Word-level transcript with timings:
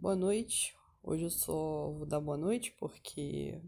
Boa 0.00 0.16
noite. 0.16 0.74
Hoje 1.02 1.24
eu 1.24 1.30
só 1.30 1.90
vou 1.90 2.06
dar 2.06 2.20
boa 2.20 2.38
noite 2.38 2.74
porque 2.80 3.60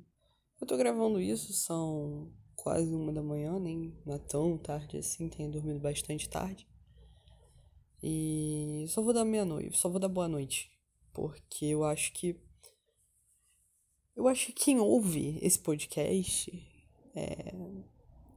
eu 0.59 0.67
tô 0.67 0.79
gravando 0.79 1.21
isso, 1.21 1.53
são 1.53 2.33
quase 2.57 2.91
uma 2.95 3.13
da 3.13 3.23
manhã, 3.23 3.59
nem 3.59 3.95
não 4.07 4.15
é 4.15 4.19
tão 4.19 4.57
tarde 4.57 4.97
assim, 4.97 5.29
tenho 5.29 5.51
dormido 5.51 5.79
bastante 5.79 6.31
tarde. 6.31 6.67
E 8.03 8.87
só 8.89 9.03
vou 9.03 9.13
dar 9.13 9.27
meia-noite, 9.27 9.77
só 9.77 9.91
vou 9.91 10.01
dar 10.01 10.09
boa 10.09 10.27
noite, 10.27 10.71
porque 11.13 11.67
eu 11.67 11.85
acho 11.85 12.15
que 12.15 12.41
eu 14.17 14.27
acho 14.27 14.47
que 14.47 14.53
quem 14.55 14.81
ouve 14.81 15.39
esse 15.43 15.59
podcast 15.59 16.51
é, 17.15 17.53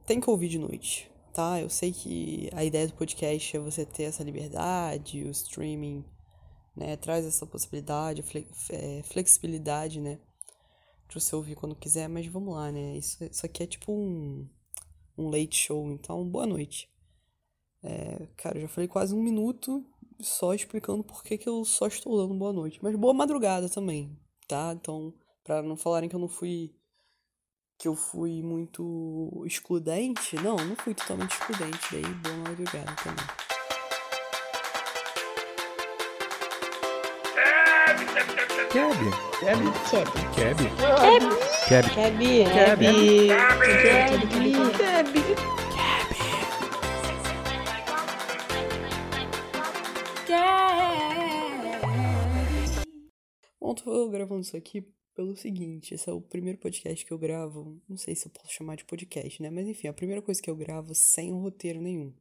tem 0.06 0.20
que 0.20 0.28
ouvir 0.28 0.50
de 0.50 0.58
noite, 0.58 1.10
tá? 1.32 1.58
Eu 1.58 1.70
sei 1.70 1.92
que 1.92 2.50
a 2.52 2.62
ideia 2.62 2.88
do 2.88 2.92
podcast 2.92 3.56
é 3.56 3.58
você 3.58 3.86
ter 3.86 4.02
essa 4.02 4.22
liberdade, 4.22 5.24
o 5.24 5.30
streaming 5.30 6.04
né? 6.76 6.96
Traz 6.96 7.24
essa 7.24 7.46
possibilidade, 7.46 8.22
é, 8.70 9.02
flexibilidade, 9.04 10.00
né? 10.00 10.20
Pra 11.08 11.20
você 11.20 11.34
ouvir 11.34 11.54
quando 11.54 11.74
quiser, 11.74 12.08
mas 12.08 12.26
vamos 12.26 12.54
lá, 12.54 12.70
né? 12.70 12.96
Isso, 12.96 13.24
isso 13.24 13.46
aqui 13.46 13.62
é 13.62 13.66
tipo 13.66 13.92
um, 13.92 14.48
um 15.16 15.30
late 15.30 15.56
show, 15.56 15.90
então 15.90 16.28
boa 16.28 16.46
noite. 16.46 16.90
É, 17.82 18.26
cara, 18.36 18.58
eu 18.58 18.62
já 18.62 18.68
falei 18.68 18.88
quase 18.88 19.14
um 19.14 19.22
minuto 19.22 19.84
só 20.20 20.54
explicando 20.54 21.04
por 21.04 21.22
que, 21.22 21.38
que 21.38 21.48
eu 21.48 21.64
só 21.64 21.86
estou 21.86 22.16
dando 22.16 22.38
boa 22.38 22.52
noite. 22.52 22.78
Mas 22.82 22.96
boa 22.96 23.14
madrugada 23.14 23.68
também, 23.68 24.18
tá? 24.48 24.72
Então, 24.74 25.14
pra 25.44 25.62
não 25.62 25.76
falarem 25.76 26.08
que 26.08 26.16
eu 26.16 26.20
não 26.20 26.28
fui. 26.28 26.74
que 27.78 27.88
eu 27.88 27.94
fui 27.94 28.42
muito 28.42 29.42
excludente, 29.46 30.36
não, 30.36 30.56
não 30.56 30.76
fui 30.76 30.94
totalmente 30.94 31.32
excludente, 31.32 31.78
daí 31.92 32.14
boa 32.14 32.36
madrugada 32.36 32.96
também. 33.02 33.55
Keb. 37.36 38.96
Keb. 39.40 39.60
Keb. 39.90 40.08
Keb. 40.34 40.58
Keb. 41.68 41.84
Keb. 41.88 42.10
Keb. 42.48 42.80
Keb. 44.72 45.10
Keb. 50.26 50.66
Bom, 53.60 53.74
tô 53.74 54.08
gravando 54.08 54.40
isso 54.40 54.56
aqui 54.56 54.82
pelo 55.14 55.36
seguinte, 55.36 55.94
esse 55.94 56.08
é 56.08 56.12
o 56.12 56.20
primeiro 56.20 56.58
podcast 56.58 57.04
que 57.04 57.12
eu 57.12 57.18
gravo, 57.18 57.80
não 57.88 57.96
sei 57.96 58.14
se 58.14 58.26
eu 58.26 58.30
posso 58.30 58.52
chamar 58.52 58.76
de 58.76 58.84
podcast, 58.84 59.42
né? 59.42 59.50
Mas 59.50 59.66
enfim, 59.66 59.88
a 59.88 59.92
primeira 59.92 60.22
coisa 60.22 60.40
que 60.40 60.50
eu 60.50 60.56
gravo 60.56 60.94
sem 60.94 61.32
roteiro 61.32 61.80
nenhum. 61.80 62.14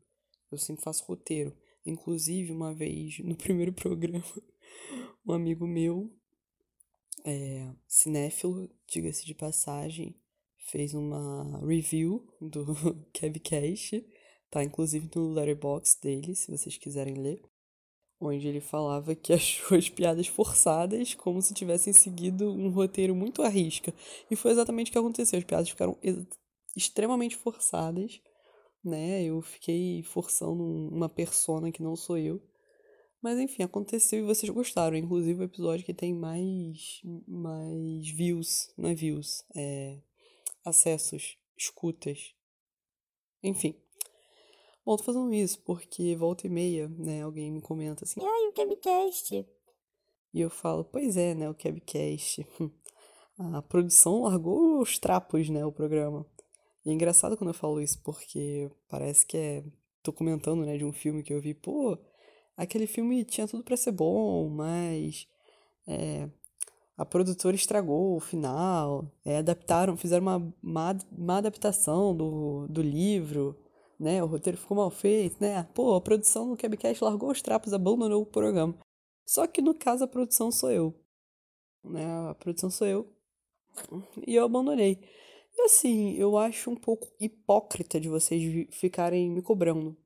Eu 0.52 0.58
sempre 0.58 0.84
faço 0.84 1.06
roteiro. 1.06 1.56
Inclusive, 1.86 2.52
uma 2.52 2.74
vez 2.74 3.20
no 3.20 3.36
primeiro 3.36 3.72
programa, 3.74 4.24
um 5.26 5.34
amigo 5.34 5.68
meu 5.68 6.12
é, 7.26 7.72
cinéfilo, 7.88 8.70
diga-se 8.88 9.26
de 9.26 9.34
passagem, 9.34 10.16
fez 10.70 10.94
uma 10.94 11.60
review 11.66 12.28
do 12.40 12.66
Kevcast, 13.14 14.06
tá 14.50 14.64
inclusive 14.64 15.10
no 15.16 15.34
letterbox 15.34 15.98
dele, 16.02 16.36
se 16.36 16.52
vocês 16.52 16.78
quiserem 16.78 17.16
ler, 17.16 17.42
onde 18.20 18.48
ele 18.48 18.62
falava 18.62 19.16
que 19.16 19.34
achou 19.34 19.78
as 19.78 19.90
piadas 19.90 20.28
forçadas, 20.28 21.14
como 21.16 21.42
se 21.42 21.54
tivessem 21.54 21.94
seguido 21.94 22.52
um 22.52 22.70
roteiro 22.70 23.16
muito 23.16 23.42
à 23.42 23.50
risca. 23.50 23.94
E 24.30 24.36
foi 24.36 24.52
exatamente 24.52 24.90
o 24.90 24.92
que 24.92 24.98
aconteceu, 24.98 25.40
as 25.40 25.46
piadas 25.46 25.70
ficaram 25.70 25.98
extremamente 26.76 27.36
forçadas, 27.36 28.22
né? 28.84 29.24
Eu 29.24 29.42
fiquei 29.42 30.04
forçando 30.04 30.64
uma 30.64 31.10
persona 31.10 31.72
que 31.72 31.82
não 31.82 31.96
sou 31.96 32.18
eu. 32.18 32.42
Mas 33.26 33.40
enfim, 33.40 33.64
aconteceu 33.64 34.20
e 34.20 34.22
vocês 34.22 34.52
gostaram. 34.52 34.96
Inclusive 34.96 35.40
o 35.40 35.46
episódio 35.46 35.84
que 35.84 35.96
tem 35.96 36.14
mais, 36.14 37.02
mais 37.28 38.08
views, 38.08 38.72
não 38.78 38.88
é 38.88 38.94
views, 38.94 39.44
é 39.56 39.98
acessos, 40.64 41.36
escutas. 41.58 42.36
Enfim. 43.42 43.74
Bom, 44.86 44.96
tô 44.96 45.04
fazendo 45.04 45.34
isso 45.34 45.60
porque 45.64 46.16
volta 46.16 46.46
e 46.46 46.52
meia, 46.52 46.88
né, 46.88 47.24
alguém 47.24 47.52
me 47.52 47.62
comenta 47.62 48.04
assim, 48.04 48.22
ai, 48.24 48.48
o 48.48 48.54
Kebcast. 48.54 49.44
E 50.32 50.40
eu 50.40 50.52
falo, 50.52 50.86
pois 50.86 51.18
é, 51.18 51.34
né, 51.34 51.50
o 51.50 51.56
Kebcast. 51.56 52.48
A 53.40 53.64
produção 53.64 54.22
largou 54.22 54.80
os 54.80 55.00
trapos, 55.00 55.50
né, 55.50 55.66
o 55.66 55.72
programa. 55.72 56.28
E 56.86 56.92
é 56.92 56.94
engraçado 56.94 57.36
quando 57.36 57.50
eu 57.50 57.56
falo 57.56 57.82
isso, 57.82 58.00
porque 58.04 58.70
parece 58.88 59.26
que 59.26 59.36
é. 59.36 59.64
Tô 60.04 60.14
comentando, 60.14 60.64
né, 60.64 60.78
de 60.78 60.86
um 60.86 60.94
filme 60.94 61.24
que 61.24 61.34
eu 61.34 61.42
vi, 61.42 61.56
pô, 61.56 61.98
aquele 62.58 62.88
filme 62.88 63.24
tinha 63.24 63.48
tudo 63.48 63.64
para 63.64 63.78
ser 63.78 63.92
bom, 63.92 64.50
mas 64.50 65.28
é, 65.88 66.30
a 66.98 67.06
produtora 67.06 67.56
estragou 67.56 68.16
o 68.16 68.20
final, 68.20 69.12
é, 69.26 69.38
adaptaram, 69.38 69.98
fizeram 69.98 70.24
uma 70.24 70.54
má, 70.62 70.96
má 71.12 71.38
adaptação 71.38 72.16
do, 72.16 72.68
do 72.68 72.82
livro, 72.82 73.58
né? 74.00 74.24
O 74.24 74.28
roteiro 74.28 74.58
ficou 74.58 74.78
mal 74.78 74.90
feito, 74.90 75.38
né? 75.42 75.64
Pô, 75.74 75.96
a 75.96 76.02
produção 76.02 76.50
do 76.50 76.58
Cabcast 76.58 77.04
largou 77.04 77.32
os 77.32 77.42
trapos, 77.42 77.74
abandonou 77.74 78.22
o 78.22 78.26
programa. 78.26 78.78
Só 79.26 79.48
que 79.48 79.62
no 79.62 79.74
caso 79.74 80.04
a 80.04 80.08
produção 80.08 80.52
sou 80.52 80.72
eu, 80.72 80.94
né? 81.84 82.06
A 82.30 82.36
produção 82.36 82.70
sou 82.70 82.88
eu 82.88 83.10
e 84.26 84.36
eu 84.36 84.46
abandonei. 84.46 85.00
E 85.58 85.62
assim, 85.64 86.14
eu 86.16 86.38
acho 86.38 86.70
um 86.70 86.76
pouco 86.76 87.08
hipócrita 87.20 88.00
de 88.00 88.10
vocês 88.10 88.68
ficarem 88.72 89.30
me 89.30 89.42
cobrando. 89.42 89.98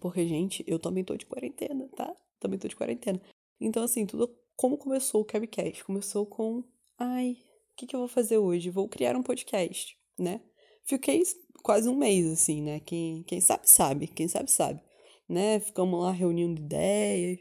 Porque, 0.00 0.26
gente, 0.26 0.64
eu 0.66 0.78
também 0.78 1.04
tô 1.04 1.16
de 1.16 1.26
quarentena, 1.26 1.88
tá? 1.96 2.14
Também 2.40 2.58
tô 2.58 2.68
de 2.68 2.76
quarentena. 2.76 3.20
Então, 3.60 3.82
assim, 3.82 4.06
tudo 4.06 4.28
como 4.56 4.78
começou 4.78 5.22
o 5.22 5.24
Cabcast? 5.24 5.84
Começou 5.84 6.26
com, 6.26 6.62
ai, 6.98 7.38
o 7.72 7.76
que, 7.76 7.86
que 7.86 7.96
eu 7.96 8.00
vou 8.00 8.08
fazer 8.08 8.38
hoje? 8.38 8.70
Vou 8.70 8.88
criar 8.88 9.16
um 9.16 9.22
podcast, 9.22 9.96
né? 10.18 10.40
Fiquei 10.84 11.22
quase 11.62 11.88
um 11.88 11.96
mês, 11.96 12.26
assim, 12.26 12.62
né? 12.62 12.80
Quem, 12.80 13.22
quem 13.24 13.40
sabe, 13.40 13.68
sabe. 13.68 14.06
Quem 14.06 14.28
sabe, 14.28 14.50
sabe. 14.50 14.80
Né? 15.28 15.58
Ficamos 15.60 16.00
lá 16.00 16.12
reunindo 16.12 16.60
ideias. 16.60 17.38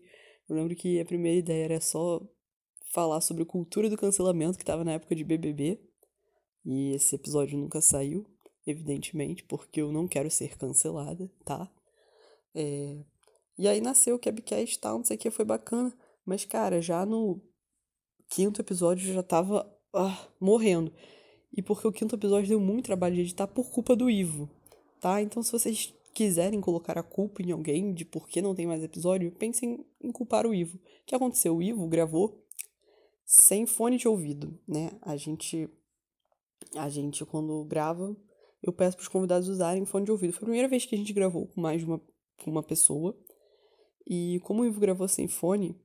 Eu 0.49 0.55
lembro 0.55 0.75
que 0.75 0.99
a 0.99 1.05
primeira 1.05 1.37
ideia 1.37 1.65
era 1.65 1.81
só 1.81 2.21
falar 2.93 3.21
sobre 3.21 3.43
a 3.43 3.45
cultura 3.45 3.89
do 3.89 3.97
cancelamento, 3.97 4.57
que 4.57 4.65
tava 4.65 4.83
na 4.83 4.93
época 4.93 5.15
de 5.15 5.23
BBB. 5.23 5.79
E 6.65 6.91
esse 6.93 7.15
episódio 7.15 7.57
nunca 7.57 7.81
saiu, 7.81 8.25
evidentemente, 8.65 9.43
porque 9.43 9.81
eu 9.81 9.91
não 9.91 10.07
quero 10.07 10.31
ser 10.31 10.57
cancelada, 10.57 11.29
tá? 11.43 11.69
É... 12.53 12.97
E 13.57 13.67
aí 13.67 13.81
nasceu 13.81 14.15
o 14.15 14.19
Cabcast 14.19 14.75
e 14.75 14.79
tal, 14.79 14.97
não 14.97 15.05
sei 15.05 15.15
o 15.15 15.19
que, 15.19 15.29
foi 15.29 15.45
bacana. 15.45 15.93
Mas, 16.25 16.45
cara, 16.45 16.81
já 16.81 17.05
no 17.05 17.41
quinto 18.29 18.61
episódio 18.61 19.09
eu 19.09 19.13
já 19.13 19.23
tava 19.23 19.71
ah, 19.93 20.27
morrendo. 20.39 20.91
E 21.55 21.61
porque 21.61 21.87
o 21.87 21.91
quinto 21.91 22.15
episódio 22.15 22.49
deu 22.49 22.59
muito 22.59 22.85
trabalho 22.85 23.15
de 23.15 23.21
editar 23.21 23.47
por 23.47 23.69
culpa 23.69 23.95
do 23.95 24.09
Ivo, 24.09 24.49
tá? 24.99 25.21
Então, 25.21 25.43
se 25.43 25.51
vocês 25.51 25.93
quiserem 26.13 26.61
colocar 26.61 26.97
a 26.97 27.03
culpa 27.03 27.41
em 27.41 27.51
alguém 27.51 27.93
de 27.93 28.05
por 28.05 28.27
que 28.27 28.41
não 28.41 28.55
tem 28.55 28.65
mais 28.65 28.83
episódio, 28.83 29.31
pensem 29.31 29.85
em 30.01 30.11
culpar 30.11 30.47
o 30.47 30.53
Ivo. 30.53 30.77
O 30.77 31.05
que 31.05 31.15
aconteceu? 31.15 31.55
O 31.55 31.61
Ivo 31.61 31.87
gravou 31.87 32.43
sem 33.25 33.65
fone 33.65 33.97
de 33.97 34.07
ouvido, 34.07 34.59
né? 34.67 34.91
A 35.01 35.15
gente, 35.15 35.69
a 36.75 36.89
gente 36.89 37.23
quando 37.25 37.63
grava, 37.65 38.15
eu 38.61 38.73
peço 38.73 38.97
para 38.97 39.03
os 39.03 39.07
convidados 39.07 39.47
usarem 39.47 39.85
fone 39.85 40.05
de 40.05 40.11
ouvido. 40.11 40.33
Foi 40.33 40.43
a 40.43 40.45
primeira 40.45 40.67
vez 40.67 40.85
que 40.85 40.95
a 40.95 40.97
gente 40.97 41.13
gravou 41.13 41.47
com 41.47 41.61
mais 41.61 41.81
de 41.81 41.85
uma 41.85 42.01
com 42.43 42.51
uma 42.51 42.63
pessoa. 42.63 43.17
E 44.05 44.39
como 44.43 44.61
o 44.61 44.65
Ivo 44.65 44.79
gravou 44.79 45.07
sem 45.07 45.27
fone, 45.27 45.75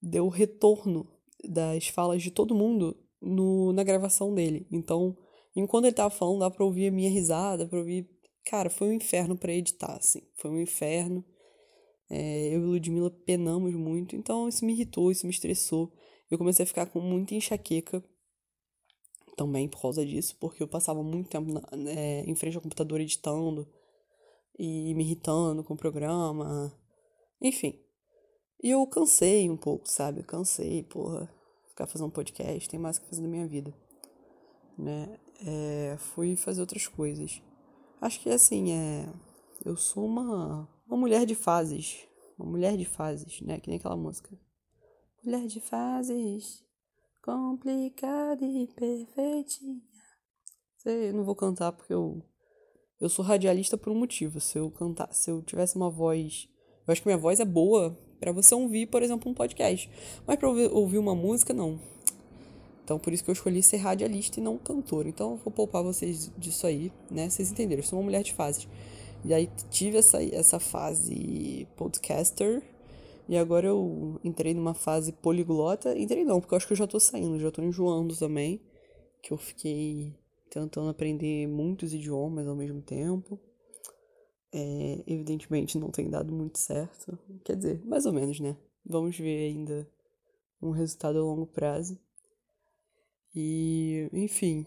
deu 0.00 0.28
retorno 0.28 1.06
das 1.44 1.88
falas 1.88 2.22
de 2.22 2.30
todo 2.30 2.54
mundo 2.54 2.96
no, 3.20 3.72
na 3.72 3.84
gravação 3.84 4.34
dele. 4.34 4.66
Então, 4.70 5.16
enquanto 5.54 5.84
ele 5.84 5.94
tava 5.94 6.10
falando, 6.10 6.40
dá 6.40 6.50
pra 6.50 6.64
ouvir 6.64 6.88
a 6.88 6.92
minha 6.92 7.10
risada, 7.10 7.66
pra 7.66 7.78
ouvir. 7.78 8.08
Cara, 8.44 8.70
foi 8.70 8.88
um 8.88 8.94
inferno 8.94 9.36
para 9.36 9.52
editar, 9.52 9.96
assim. 9.96 10.22
Foi 10.34 10.50
um 10.50 10.60
inferno. 10.60 11.24
É, 12.08 12.48
eu 12.48 12.62
e 12.62 12.64
Ludmilla 12.64 13.10
penamos 13.10 13.72
muito, 13.74 14.16
então 14.16 14.48
isso 14.48 14.64
me 14.64 14.72
irritou, 14.72 15.12
isso 15.12 15.26
me 15.26 15.32
estressou. 15.32 15.92
Eu 16.28 16.38
comecei 16.38 16.64
a 16.64 16.66
ficar 16.66 16.86
com 16.86 17.00
muita 17.00 17.34
enxaqueca 17.34 18.02
também 19.36 19.68
por 19.68 19.80
causa 19.80 20.04
disso, 20.04 20.36
porque 20.40 20.62
eu 20.62 20.66
passava 20.66 21.02
muito 21.02 21.30
tempo 21.30 21.52
na, 21.52 21.62
é, 21.88 22.24
em 22.26 22.34
frente 22.34 22.56
ao 22.56 22.62
computador 22.62 23.00
editando 23.00 23.68
e 24.60 24.94
me 24.94 25.02
irritando 25.02 25.64
com 25.64 25.72
o 25.72 25.76
programa. 25.76 26.70
Enfim. 27.40 27.80
E 28.62 28.68
eu 28.70 28.86
cansei 28.86 29.48
um 29.48 29.56
pouco, 29.56 29.88
sabe? 29.88 30.20
Eu 30.20 30.24
cansei, 30.24 30.82
porra. 30.82 31.32
Ficar 31.68 31.86
fazendo 31.86 32.10
podcast, 32.10 32.68
tem 32.68 32.78
mais 32.78 32.98
o 32.98 33.00
que 33.00 33.08
fazer 33.08 33.22
na 33.22 33.28
minha 33.28 33.46
vida. 33.46 33.74
Né? 34.76 35.18
É, 35.46 35.96
fui 35.98 36.36
fazer 36.36 36.60
outras 36.60 36.86
coisas. 36.86 37.40
Acho 38.02 38.20
que 38.20 38.28
assim, 38.28 38.72
é. 38.72 39.10
Eu 39.64 39.76
sou 39.76 40.04
uma, 40.04 40.68
uma 40.86 40.96
mulher 40.96 41.24
de 41.24 41.34
fases. 41.34 42.06
Uma 42.38 42.50
mulher 42.50 42.76
de 42.76 42.84
fases, 42.84 43.40
né? 43.40 43.58
Que 43.58 43.68
nem 43.68 43.78
aquela 43.78 43.96
música. 43.96 44.38
Mulher 45.24 45.46
de 45.46 45.60
fases, 45.60 46.62
complicada 47.22 48.44
e 48.44 48.66
perfeitinha. 48.66 49.80
Sei, 50.76 51.08
eu 51.08 51.14
não 51.14 51.24
vou 51.24 51.34
cantar 51.34 51.72
porque 51.72 51.94
eu 51.94 52.22
eu 53.00 53.08
sou 53.08 53.24
radialista 53.24 53.78
por 53.78 53.90
um 53.90 53.96
motivo. 53.96 54.40
Se 54.40 54.58
eu 54.58 54.70
cantar, 54.70 55.12
se 55.12 55.30
eu 55.30 55.42
tivesse 55.42 55.76
uma 55.76 55.88
voz, 55.88 56.48
eu 56.86 56.92
acho 56.92 57.00
que 57.00 57.08
minha 57.08 57.18
voz 57.18 57.40
é 57.40 57.44
boa 57.44 57.98
para 58.20 58.30
você 58.30 58.54
ouvir, 58.54 58.86
por 58.86 59.02
exemplo, 59.02 59.30
um 59.30 59.34
podcast. 59.34 59.90
Mas 60.26 60.36
para 60.36 60.48
ouvir 60.48 60.98
uma 60.98 61.14
música, 61.14 61.54
não. 61.54 61.80
Então, 62.84 62.98
por 62.98 63.12
isso 63.12 63.24
que 63.24 63.30
eu 63.30 63.32
escolhi 63.32 63.62
ser 63.62 63.78
radialista 63.78 64.38
e 64.38 64.42
não 64.42 64.58
cantora. 64.58 65.08
Então, 65.08 65.32
eu 65.32 65.36
vou 65.38 65.52
poupar 65.52 65.82
vocês 65.82 66.30
disso 66.36 66.66
aí, 66.66 66.92
né? 67.10 67.30
Vocês 67.30 67.50
entenderam, 67.50 67.80
eu 67.80 67.86
sou 67.86 67.98
uma 67.98 68.04
mulher 68.04 68.22
de 68.22 68.34
fases. 68.34 68.68
E 69.24 69.32
aí, 69.32 69.48
tive 69.70 69.98
essa, 69.98 70.22
essa 70.22 70.58
fase 70.58 71.66
podcaster. 71.76 72.62
E 73.28 73.36
agora 73.36 73.68
eu 73.68 74.18
entrei 74.24 74.52
numa 74.52 74.74
fase 74.74 75.12
poliglota. 75.12 75.96
Entrei 75.96 76.24
não, 76.24 76.40
porque 76.40 76.52
eu 76.52 76.56
acho 76.56 76.66
que 76.66 76.72
eu 76.72 76.76
já 76.76 76.86
tô 76.86 76.98
saindo, 76.98 77.38
já 77.38 77.50
tô 77.50 77.62
enjoando 77.62 78.14
também. 78.16 78.60
Que 79.22 79.32
eu 79.32 79.36
fiquei 79.36 80.12
tentando 80.50 80.90
aprender 80.90 81.46
muitos 81.46 81.94
idiomas 81.94 82.46
ao 82.46 82.56
mesmo 82.56 82.82
tempo. 82.82 83.38
É, 84.52 85.04
evidentemente 85.06 85.78
não 85.78 85.90
tem 85.90 86.10
dado 86.10 86.32
muito 86.32 86.58
certo. 86.58 87.16
Quer 87.44 87.56
dizer, 87.56 87.84
mais 87.86 88.04
ou 88.04 88.12
menos, 88.12 88.40
né? 88.40 88.56
Vamos 88.84 89.16
ver 89.16 89.48
ainda 89.48 89.88
um 90.60 90.70
resultado 90.70 91.18
a 91.18 91.22
longo 91.22 91.46
prazo. 91.46 91.98
E, 93.34 94.10
enfim. 94.12 94.66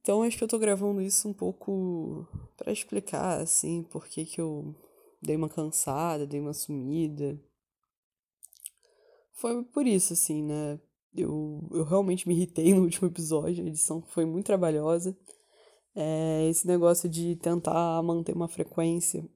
Então 0.00 0.22
acho 0.22 0.38
que 0.38 0.44
eu 0.44 0.48
tô 0.48 0.58
gravando 0.58 1.02
isso 1.02 1.28
um 1.28 1.34
pouco 1.34 2.26
para 2.56 2.72
explicar, 2.72 3.40
assim, 3.40 3.82
por 3.82 4.06
que 4.06 4.24
que 4.24 4.40
eu 4.40 4.74
dei 5.20 5.34
uma 5.34 5.48
cansada, 5.48 6.26
dei 6.26 6.40
uma 6.40 6.54
sumida. 6.54 7.38
Foi 9.32 9.64
por 9.64 9.86
isso, 9.86 10.12
assim, 10.12 10.42
né? 10.42 10.80
Eu, 11.20 11.68
eu 11.72 11.84
realmente 11.84 12.28
me 12.28 12.34
irritei 12.34 12.72
no 12.74 12.82
último 12.82 13.08
episódio, 13.08 13.64
a 13.64 13.66
edição 13.68 14.00
foi 14.02 14.24
muito 14.24 14.46
trabalhosa. 14.46 15.16
É, 15.94 16.48
esse 16.48 16.66
negócio 16.66 17.08
de 17.08 17.34
tentar 17.36 18.02
manter 18.02 18.34
uma 18.34 18.48
frequência 18.48 19.28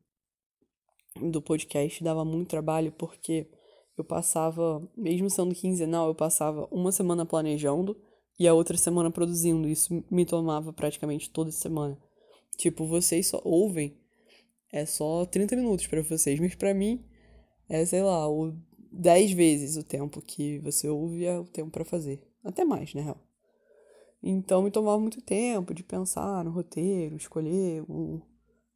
do 1.20 1.42
podcast 1.42 2.02
dava 2.02 2.24
muito 2.24 2.48
trabalho, 2.48 2.92
porque 2.92 3.50
eu 3.98 4.04
passava, 4.04 4.80
mesmo 4.96 5.28
sendo 5.28 5.54
quinzenal, 5.54 6.08
eu 6.08 6.14
passava 6.14 6.68
uma 6.70 6.92
semana 6.92 7.26
planejando 7.26 8.00
e 8.38 8.46
a 8.46 8.54
outra 8.54 8.76
semana 8.76 9.10
produzindo. 9.10 9.68
Isso 9.68 10.04
me 10.10 10.24
tomava 10.24 10.72
praticamente 10.72 11.30
toda 11.30 11.50
semana. 11.50 11.98
Tipo, 12.56 12.86
vocês 12.86 13.26
só 13.26 13.40
ouvem, 13.44 13.98
é 14.72 14.86
só 14.86 15.26
30 15.26 15.56
minutos 15.56 15.86
para 15.86 16.02
vocês, 16.02 16.38
mas 16.38 16.54
para 16.54 16.72
mim 16.72 17.04
é, 17.72 17.86
sei 17.86 18.02
lá, 18.02 18.28
o 18.28 18.54
10 18.92 19.32
vezes 19.32 19.76
o 19.76 19.82
tempo 19.82 20.20
que 20.20 20.58
você 20.58 20.88
ouve 20.88 21.24
é 21.24 21.38
o 21.38 21.44
tempo 21.44 21.70
para 21.70 21.84
fazer. 21.84 22.22
Até 22.44 22.64
mais, 22.64 22.92
na 22.94 23.00
real. 23.02 23.18
Então 24.22 24.62
me 24.62 24.70
tomava 24.70 25.00
muito 25.00 25.20
tempo 25.20 25.74
de 25.74 25.82
pensar 25.82 26.44
no 26.44 26.50
roteiro, 26.50 27.16
escolher 27.16 27.82
o, 27.88 28.20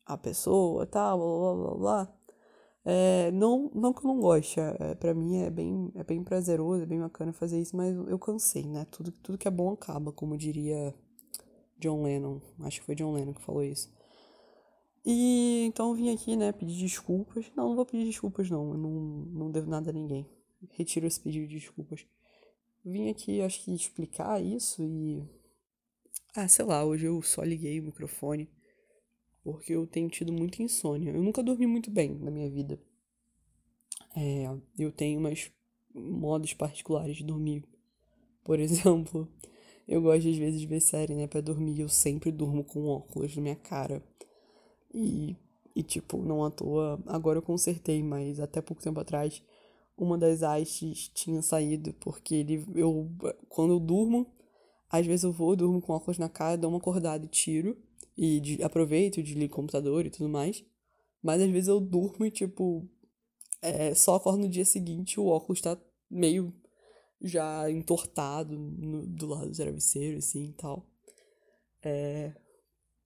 a 0.05 0.17
pessoa, 0.17 0.87
tal, 0.87 1.19
blá 1.19 1.55
blá 1.55 1.55
blá 1.55 1.79
blá. 1.79 2.17
É, 2.85 3.31
não, 3.33 3.71
não 3.75 3.93
que 3.93 4.05
eu 4.05 4.09
não 4.09 4.21
goste, 4.21 4.61
é, 4.61 4.95
para 4.95 5.13
mim 5.13 5.39
é 5.39 5.51
bem, 5.51 5.91
é 5.95 6.05
bem 6.05 6.23
prazeroso, 6.23 6.85
é 6.85 6.87
bem 6.87 7.01
bacana 7.01 7.33
fazer 7.33 7.61
isso, 7.61 7.77
mas 7.77 7.95
eu 7.95 8.19
cansei, 8.19 8.65
né? 8.65 8.87
Tudo, 8.91 9.11
tudo 9.11 9.39
que 9.39 9.49
é 9.49 9.51
bom 9.51 9.73
acaba, 9.73 10.13
como 10.13 10.37
diria 10.37 10.95
John 11.79 12.05
Lennon. 12.05 12.41
Acho 12.61 12.81
que 12.81 12.87
foi 12.87 12.95
John 12.95 13.13
Lennon 13.13 13.35
que 13.35 13.43
falou 13.43 13.63
isso. 13.63 13.93
E 15.09 15.65
então 15.67 15.95
vim 15.95 16.13
aqui, 16.13 16.35
né, 16.35 16.51
pedir 16.51 16.77
desculpas. 16.81 17.47
Não, 17.55 17.69
não 17.69 17.77
vou 17.77 17.87
pedir 17.87 18.07
desculpas, 18.07 18.51
não. 18.51 18.73
Eu 18.73 18.77
não, 18.77 18.91
não 18.91 19.51
devo 19.53 19.71
nada 19.71 19.91
a 19.91 19.93
ninguém. 19.93 20.29
Retiro 20.73 21.07
esse 21.07 21.21
pedido 21.21 21.47
de 21.47 21.61
desculpas. 21.61 22.05
Vim 22.85 23.09
aqui, 23.09 23.41
acho 23.41 23.63
que, 23.63 23.73
explicar 23.73 24.43
isso 24.43 24.83
e. 24.83 25.23
Ah, 26.35 26.49
sei 26.49 26.65
lá, 26.65 26.85
hoje 26.85 27.07
eu 27.07 27.23
só 27.23 27.45
liguei 27.45 27.79
o 27.79 27.85
microfone 27.85 28.51
porque 29.45 29.73
eu 29.73 29.87
tenho 29.87 30.09
tido 30.09 30.33
muita 30.33 30.61
insônia. 30.61 31.13
Eu 31.13 31.23
nunca 31.23 31.41
dormi 31.41 31.69
muito 31.69 31.89
bem 31.89 32.19
na 32.19 32.31
minha 32.33 32.51
vida. 32.51 32.81
É, 34.17 34.47
eu 34.77 34.91
tenho 34.91 35.21
umas 35.21 35.53
modos 35.95 36.53
particulares 36.53 37.17
de 37.19 37.25
dormir. 37.25 37.63
Por 38.43 38.59
exemplo, 38.61 39.29
eu 39.87 40.03
gosto 40.03 40.29
às 40.29 40.37
vezes 40.37 40.61
de 40.61 40.67
ver 40.67 40.81
série, 40.81 41.15
né, 41.15 41.29
para 41.29 41.41
dormir. 41.41 41.79
Eu 41.79 41.89
sempre 41.89 42.33
durmo 42.33 42.65
com 42.65 42.87
óculos 42.87 43.37
na 43.37 43.43
minha 43.43 43.57
cara. 43.57 44.03
E, 44.97 45.37
e 45.75 45.83
tipo, 45.83 46.17
não 46.23 46.43
à 46.43 46.51
toa, 46.51 46.99
agora 47.07 47.39
eu 47.39 47.43
consertei, 47.43 48.03
mas 48.03 48.41
até 48.41 48.63
pouco 48.63 48.83
tempo 48.83 48.99
atrás, 48.99 49.43
uma 49.95 50.17
das 50.17 50.43
hastes 50.43 51.09
tinha 51.09 51.43
saído, 51.43 51.93
porque 52.01 52.37
ele, 52.37 52.67
eu, 52.75 53.11
quando 53.51 53.75
eu 53.75 53.79
durmo, 53.79 54.27
às 54.89 55.07
vezes 55.07 55.25
eu 55.25 55.33
vou, 55.33 55.55
durmo 55.55 55.83
com 55.83 55.93
óculos 55.93 56.17
na 56.17 56.31
cara, 56.31 56.57
dou 56.57 56.71
uma 56.71 56.79
acordada 56.79 57.27
e 57.27 57.29
tiro 57.29 57.77
e 58.17 58.41
de, 58.41 58.63
aproveito, 58.63 59.23
desligo 59.23 59.53
o 59.53 59.57
computador 59.57 60.07
e 60.07 60.11
tudo 60.11 60.31
mais. 60.31 60.65
Mas 61.23 61.43
às 61.43 61.51
vezes 61.51 61.69
eu 61.69 61.79
durmo 61.79 62.25
e, 62.25 62.31
tipo, 62.31 62.89
é, 63.61 63.95
só 63.95 64.15
acordo 64.15 64.39
no 64.39 64.49
dia 64.49 64.65
seguinte 64.65 65.21
o 65.21 65.27
óculos 65.27 65.61
tá 65.61 65.79
meio 66.11 66.55
já 67.21 67.71
entortado 67.71 68.57
no, 68.57 69.07
do 69.07 69.27
lado 69.27 69.51
do 69.51 69.57
travesseiro, 69.57 70.19
assim 70.19 70.51
e 70.51 70.53
tal. 70.55 70.87
É. 71.83 72.33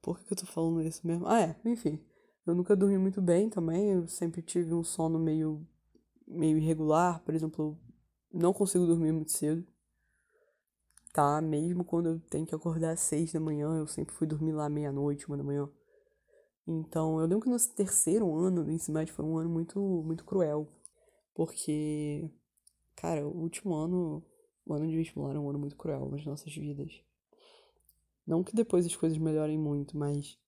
Por 0.02 0.18
que 0.20 0.32
eu 0.32 0.36
tô 0.36 0.46
falando 0.46 0.82
isso 0.82 1.06
mesmo? 1.06 1.26
Ah, 1.26 1.40
é, 1.40 1.56
enfim. 1.64 2.00
Eu 2.46 2.54
nunca 2.54 2.74
dormi 2.74 2.98
muito 2.98 3.20
bem 3.20 3.48
também, 3.50 3.90
eu 3.90 4.08
sempre 4.08 4.42
tive 4.42 4.72
um 4.74 4.82
sono 4.82 5.18
meio, 5.18 5.66
meio 6.26 6.58
irregular. 6.58 7.22
Por 7.22 7.34
exemplo, 7.34 7.78
eu 8.32 8.40
não 8.40 8.52
consigo 8.52 8.86
dormir 8.86 9.12
muito 9.12 9.32
cedo 9.32 9.66
tá? 11.12 11.40
Mesmo 11.40 11.84
quando 11.84 12.08
eu 12.08 12.20
tenho 12.30 12.46
que 12.46 12.54
acordar 12.54 12.92
às 12.92 13.00
seis 13.00 13.32
da 13.32 13.40
manhã, 13.40 13.76
eu 13.78 13.86
sempre 13.86 14.14
fui 14.14 14.26
dormir 14.26 14.52
lá 14.52 14.68
meia-noite, 14.68 15.26
uma 15.26 15.36
da 15.36 15.44
manhã. 15.44 15.68
Então, 16.66 17.20
eu 17.20 17.26
lembro 17.26 17.44
que 17.44 17.50
no 17.50 17.58
terceiro 17.74 18.32
ano 18.34 18.64
do 18.64 18.70
ensino 18.70 18.98
médio 18.98 19.14
foi 19.14 19.24
um 19.24 19.38
ano 19.38 19.50
muito, 19.50 19.80
muito 19.80 20.24
cruel. 20.24 20.68
Porque, 21.34 22.30
cara, 22.94 23.26
o 23.26 23.36
último 23.36 23.74
ano, 23.74 24.24
o 24.64 24.74
ano 24.74 24.86
de 24.86 24.96
vestibular 24.96 25.34
é 25.34 25.38
um 25.38 25.48
ano 25.48 25.58
muito 25.58 25.76
cruel 25.76 26.08
nas 26.10 26.24
nossas 26.24 26.54
vidas. 26.54 27.02
Não 28.30 28.44
que 28.44 28.54
depois 28.54 28.86
as 28.86 28.96
coisas 28.96 29.18
melhorem 29.18 29.58
muito, 29.58 29.96
mas 29.96 30.38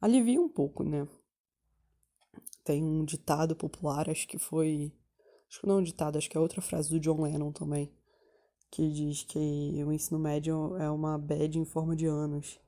alivia 0.00 0.40
um 0.40 0.48
pouco, 0.48 0.84
né? 0.84 1.06
Tem 2.64 2.82
um 2.82 3.04
ditado 3.04 3.56
popular, 3.56 4.08
acho 4.08 4.28
que 4.28 4.38
foi. 4.38 4.92
Acho 5.48 5.60
que 5.60 5.66
não 5.66 5.76
é 5.76 5.78
um 5.80 5.82
ditado, 5.82 6.16
acho 6.16 6.30
que 6.30 6.36
é 6.36 6.40
outra 6.40 6.62
frase 6.62 6.90
do 6.90 7.00
John 7.00 7.22
Lennon 7.22 7.52
também 7.52 7.92
que 8.70 8.90
diz 8.90 9.22
que 9.22 9.82
o 9.84 9.92
ensino 9.92 10.18
médio 10.18 10.76
é 10.76 10.90
uma 10.90 11.18
bad 11.18 11.58
em 11.58 11.64
forma 11.64 11.96
de 11.96 12.06
anos. 12.06 12.60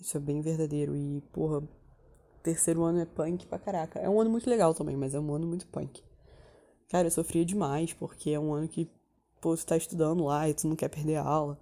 Isso 0.00 0.16
é 0.16 0.20
bem 0.20 0.40
verdadeiro. 0.40 0.96
E, 0.96 1.20
porra, 1.32 1.62
terceiro 2.42 2.82
ano 2.82 3.00
é 3.00 3.04
punk 3.04 3.46
pra 3.46 3.58
caraca. 3.58 3.98
É 3.98 4.08
um 4.08 4.20
ano 4.20 4.30
muito 4.30 4.48
legal 4.48 4.74
também, 4.74 4.96
mas 4.96 5.14
é 5.14 5.20
um 5.20 5.34
ano 5.34 5.46
muito 5.46 5.66
punk. 5.66 6.02
Cara, 6.88 7.06
eu 7.06 7.10
sofria 7.10 7.44
demais, 7.44 7.92
porque 7.92 8.30
é 8.30 8.40
um 8.40 8.52
ano 8.52 8.66
que, 8.66 8.90
pô, 9.40 9.56
tu 9.56 9.64
tá 9.66 9.76
estudando 9.76 10.24
lá 10.24 10.48
e 10.48 10.54
tu 10.54 10.66
não 10.66 10.74
quer 10.74 10.88
perder 10.88 11.16
a 11.16 11.24
aula. 11.24 11.60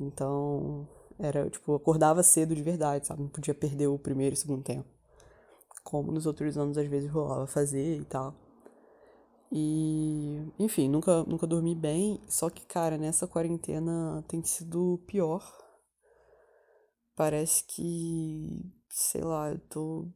Então, 0.00 0.88
era, 1.18 1.48
tipo, 1.50 1.74
acordava 1.74 2.22
cedo 2.22 2.54
de 2.54 2.62
verdade, 2.62 3.06
sabe? 3.06 3.22
Não 3.22 3.28
podia 3.28 3.54
perder 3.54 3.88
o 3.88 3.98
primeiro 3.98 4.34
e 4.34 4.38
segundo 4.38 4.62
tempo. 4.62 4.88
Como 5.82 6.12
nos 6.12 6.26
outros 6.26 6.56
anos 6.56 6.78
às 6.78 6.86
vezes 6.86 7.10
rolava 7.10 7.46
fazer 7.46 8.00
e 8.00 8.04
tal. 8.04 8.34
E, 9.50 10.52
enfim, 10.58 10.88
nunca, 10.88 11.24
nunca 11.24 11.46
dormi 11.46 11.74
bem. 11.74 12.20
Só 12.28 12.50
que, 12.50 12.64
cara, 12.66 12.98
nessa 12.98 13.26
quarentena 13.26 14.24
tem 14.28 14.42
sido 14.44 15.02
pior. 15.06 15.42
Parece 17.16 17.64
que, 17.64 18.72
sei 18.88 19.22
lá, 19.22 19.50
eu 19.50 19.58
tô 19.58 20.08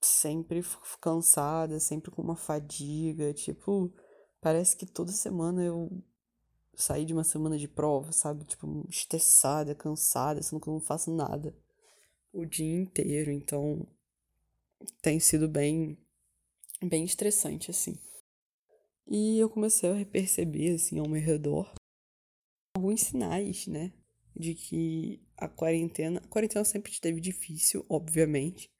sempre 0.00 0.62
cansada, 1.00 1.78
sempre 1.78 2.10
com 2.10 2.22
uma 2.22 2.36
fadiga. 2.36 3.32
Tipo, 3.34 3.92
parece 4.40 4.76
que 4.76 4.86
toda 4.86 5.12
semana 5.12 5.62
eu 5.62 5.90
saí 6.76 7.04
de 7.04 7.12
uma 7.12 7.24
semana 7.24 7.58
de 7.58 7.68
prova, 7.68 8.12
sabe? 8.12 8.44
Tipo, 8.44 8.86
estressada, 8.88 9.74
cansada, 9.74 10.42
sendo 10.42 10.60
que 10.60 10.68
eu 10.68 10.74
não 10.74 10.80
faço 10.80 11.14
nada 11.14 11.54
o 12.32 12.44
dia 12.44 12.74
inteiro. 12.74 13.30
Então, 13.30 13.86
tem 15.00 15.20
sido 15.20 15.48
bem, 15.48 15.96
bem 16.82 17.04
estressante, 17.04 17.70
assim. 17.70 17.98
E 19.06 19.38
eu 19.38 19.48
comecei 19.48 20.02
a 20.02 20.06
perceber, 20.06 20.74
assim, 20.74 20.98
ao 20.98 21.08
meu 21.08 21.22
redor, 21.22 21.72
alguns 22.74 23.02
sinais, 23.02 23.66
né? 23.66 23.92
De 24.34 24.54
que 24.54 25.22
a 25.36 25.48
quarentena. 25.48 26.20
A 26.24 26.28
quarentena 26.28 26.64
sempre 26.64 26.90
esteve 26.90 27.20
difícil, 27.20 27.84
obviamente. 27.88 28.70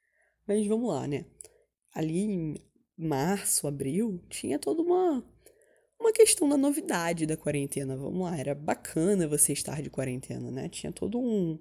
Mas 0.47 0.67
vamos 0.67 0.89
lá, 0.89 1.07
né? 1.07 1.25
Ali 1.93 2.19
em 2.19 2.55
março, 2.97 3.67
abril, 3.67 4.21
tinha 4.29 4.59
toda 4.59 4.81
uma. 4.81 5.23
Uma 5.99 6.11
questão 6.11 6.47
da 6.47 6.57
novidade 6.57 7.25
da 7.25 7.37
quarentena. 7.37 7.95
Vamos 7.95 8.21
lá, 8.21 8.37
era 8.37 8.53
bacana 8.53 9.27
você 9.27 9.53
estar 9.53 9.81
de 9.81 9.89
quarentena, 9.89 10.51
né? 10.51 10.69
Tinha 10.69 10.91
todo 10.91 11.19
um. 11.19 11.59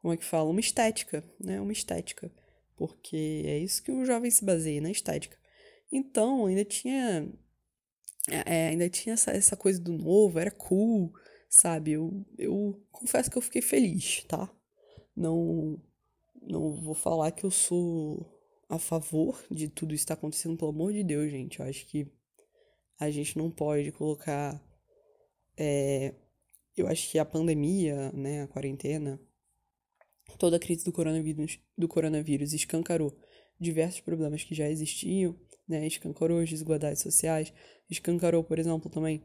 Como 0.00 0.14
é 0.14 0.16
que 0.16 0.24
fala? 0.24 0.50
Uma 0.50 0.60
estética, 0.60 1.24
né? 1.38 1.60
Uma 1.60 1.72
estética. 1.72 2.30
Porque 2.76 3.42
é 3.44 3.58
isso 3.58 3.82
que 3.82 3.90
o 3.90 4.04
jovem 4.04 4.30
se 4.30 4.44
baseia, 4.44 4.80
na 4.80 4.90
estética. 4.90 5.36
Então, 5.90 6.46
ainda 6.46 6.64
tinha 6.64 7.28
é, 8.30 8.68
ainda 8.68 8.88
tinha 8.88 9.14
essa, 9.14 9.30
essa 9.30 9.56
coisa 9.56 9.80
do 9.80 9.92
novo, 9.92 10.38
era 10.38 10.50
cool, 10.50 11.12
sabe? 11.48 11.92
Eu, 11.92 12.24
eu 12.36 12.80
confesso 12.90 13.30
que 13.30 13.38
eu 13.38 13.42
fiquei 13.42 13.62
feliz, 13.62 14.24
tá? 14.28 14.50
Não, 15.16 15.80
não 16.42 16.74
vou 16.74 16.94
falar 16.94 17.32
que 17.32 17.44
eu 17.44 17.50
sou 17.50 18.26
a 18.68 18.78
favor 18.78 19.42
de 19.50 19.68
tudo 19.68 19.94
isso 19.94 20.04
estar 20.04 20.14
acontecendo, 20.14 20.56
pelo 20.56 20.70
amor 20.70 20.92
de 20.92 21.02
Deus, 21.02 21.30
gente. 21.30 21.58
Eu 21.58 21.66
acho 21.66 21.86
que 21.86 22.06
A 22.98 23.10
gente 23.10 23.36
não 23.36 23.50
pode 23.50 23.92
colocar. 23.92 24.60
É, 25.56 26.14
eu 26.76 26.86
acho 26.86 27.10
que 27.10 27.18
a 27.18 27.24
pandemia, 27.24 28.12
né, 28.12 28.42
a 28.42 28.46
quarentena, 28.48 29.20
toda 30.38 30.56
a 30.56 30.60
crise 30.60 30.84
do 30.84 30.92
coronavírus, 30.92 31.58
do 31.76 31.88
coronavírus 31.88 32.52
escancarou 32.52 33.16
diversos 33.60 34.00
problemas 34.00 34.44
que 34.44 34.54
já 34.54 34.68
existiam, 34.68 35.36
né, 35.68 35.86
escancarou 35.86 36.40
as 36.40 36.48
desigualdades 36.48 37.02
sociais, 37.02 37.52
escancarou, 37.90 38.44
por 38.44 38.58
exemplo, 38.58 38.90
também 38.90 39.22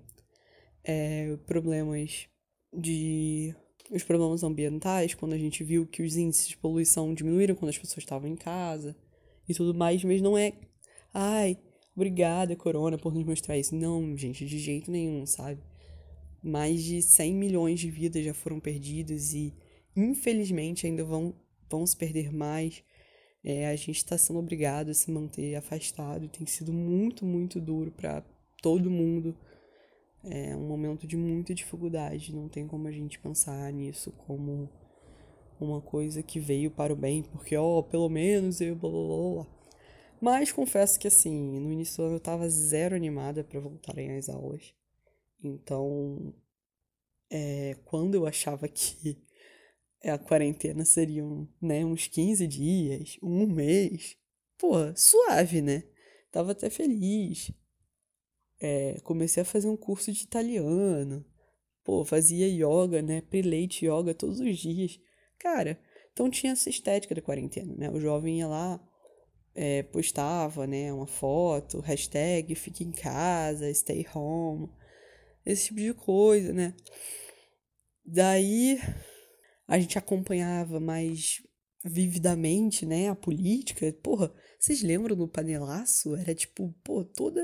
é, 0.84 1.38
problemas 1.46 2.28
de 2.74 3.56
os 3.92 4.04
problemas 4.04 4.44
ambientais, 4.44 5.14
quando 5.14 5.34
a 5.34 5.38
gente 5.38 5.64
viu 5.64 5.86
que 5.86 6.02
os 6.02 6.16
índices 6.16 6.48
de 6.48 6.58
poluição 6.58 7.14
diminuíram 7.14 7.56
quando 7.56 7.70
as 7.70 7.78
pessoas 7.78 8.00
estavam 8.00 8.28
em 8.30 8.36
casa 8.36 8.96
e 9.48 9.54
tudo 9.54 9.74
mais, 9.74 10.04
mas 10.04 10.22
não 10.22 10.38
é, 10.38 10.54
ai, 11.14 11.58
obrigada, 11.96 12.56
Corona, 12.56 12.98
por 12.98 13.14
nos 13.14 13.24
mostrar 13.24 13.58
isso. 13.58 13.76
Não, 13.76 14.16
gente, 14.18 14.46
de 14.46 14.60
jeito 14.60 14.92
nenhum, 14.92 15.26
sabe? 15.26 15.62
Mais 16.42 16.84
de 16.84 17.02
100 17.02 17.34
milhões 17.34 17.80
de 17.80 17.90
vidas 17.90 18.24
já 18.24 18.34
foram 18.34 18.60
perdidas 18.60 19.34
e, 19.34 19.54
infelizmente, 19.96 20.86
ainda 20.86 21.04
vão, 21.04 21.34
vão 21.70 21.86
se 21.86 21.96
perder 21.96 22.32
mais. 22.34 22.84
É, 23.44 23.68
a 23.68 23.76
gente 23.76 23.98
está 23.98 24.18
sendo 24.18 24.40
obrigado 24.40 24.90
a 24.90 24.94
se 24.94 25.12
manter 25.12 25.56
afastado. 25.56 26.30
Tem 26.30 26.46
sido 26.46 26.72
muito, 26.72 27.26
muito 27.26 27.60
duro 27.60 27.92
para 27.92 28.24
todo 28.62 28.90
mundo. 28.90 29.36
É 30.24 30.56
um 30.56 30.68
momento 30.68 31.06
de 31.06 31.18
muita 31.18 31.54
dificuldade. 31.54 32.34
Não 32.34 32.48
tem 32.48 32.68
como 32.68 32.88
a 32.88 32.92
gente 32.92 33.20
pensar 33.20 33.72
nisso 33.74 34.12
como 34.26 34.70
uma 35.60 35.82
coisa 35.82 36.24
que 36.24 36.40
veio 36.40 36.72
para 36.72 36.94
o 36.94 36.96
bem, 36.96 37.24
porque, 37.24 37.56
ó, 37.56 37.80
oh, 37.80 37.84
pelo 37.84 38.10
menos 38.10 38.62
eu 38.62 38.76
blá 38.76 38.90
blá 38.90 39.34
blá. 39.34 39.63
Mas 40.24 40.54
confesso 40.54 40.98
que, 40.98 41.10
assim, 41.10 41.60
no 41.60 41.70
início 41.70 41.98
do 41.98 42.04
ano 42.04 42.16
eu 42.16 42.20
tava 42.22 42.48
zero 42.48 42.96
animada 42.96 43.44
para 43.44 43.60
voltarem 43.60 44.16
às 44.16 44.30
aulas. 44.30 44.74
Então, 45.44 46.34
é, 47.30 47.76
quando 47.84 48.16
eu 48.16 48.26
achava 48.26 48.70
que 48.70 49.22
a 50.02 50.18
quarentena 50.18 50.86
seriam, 50.86 51.46
né, 51.62 51.84
uns 51.84 52.08
15 52.08 52.48
dias, 52.48 53.18
um 53.22 53.46
mês, 53.46 54.16
pô, 54.58 54.76
suave, 54.96 55.62
né? 55.62 55.84
Tava 56.32 56.54
até 56.54 56.70
feliz. 56.70 57.52
É, 58.62 59.02
comecei 59.04 59.44
a 59.44 59.46
fazer 59.46 59.68
um 59.68 59.76
curso 59.76 60.10
de 60.10 60.24
italiano. 60.24 61.26
Pô, 61.84 62.06
fazia 62.06 62.48
yoga, 62.48 63.02
né? 63.02 63.20
Preleite 63.20 63.86
yoga 63.86 64.14
todos 64.14 64.40
os 64.40 64.58
dias. 64.58 65.02
Cara, 65.38 65.78
então 66.14 66.30
tinha 66.30 66.54
essa 66.54 66.70
estética 66.70 67.14
da 67.14 67.22
quarentena, 67.22 67.76
né? 67.76 67.90
O 67.90 68.00
jovem 68.00 68.40
ia 68.40 68.48
lá, 68.48 68.80
é, 69.56 69.84
postava, 69.84 70.66
né, 70.66 70.92
uma 70.92 71.08
foto, 71.08 71.80
hashtag 71.80 72.56
fique 72.56 72.84
em 72.84 72.92
casa, 72.92 73.74
stay 73.74 74.06
home, 74.14 74.70
esse 75.46 75.66
tipo 75.68 75.80
de 75.80 75.94
coisa, 75.94 76.54
né? 76.54 76.74
Daí 78.06 78.80
a 79.68 79.80
gente 79.80 79.98
acompanhava 79.98 80.80
mais 80.80 81.42
vividamente, 81.84 82.86
né, 82.86 83.10
a 83.10 83.16
política. 83.16 83.92
Porra, 84.02 84.34
vocês 84.60 84.82
lembram 84.82 85.16
do 85.16 85.28
panelaço? 85.28 86.16
Era 86.16 86.34
tipo, 86.34 86.74
pô, 86.84 87.04
toda 87.04 87.42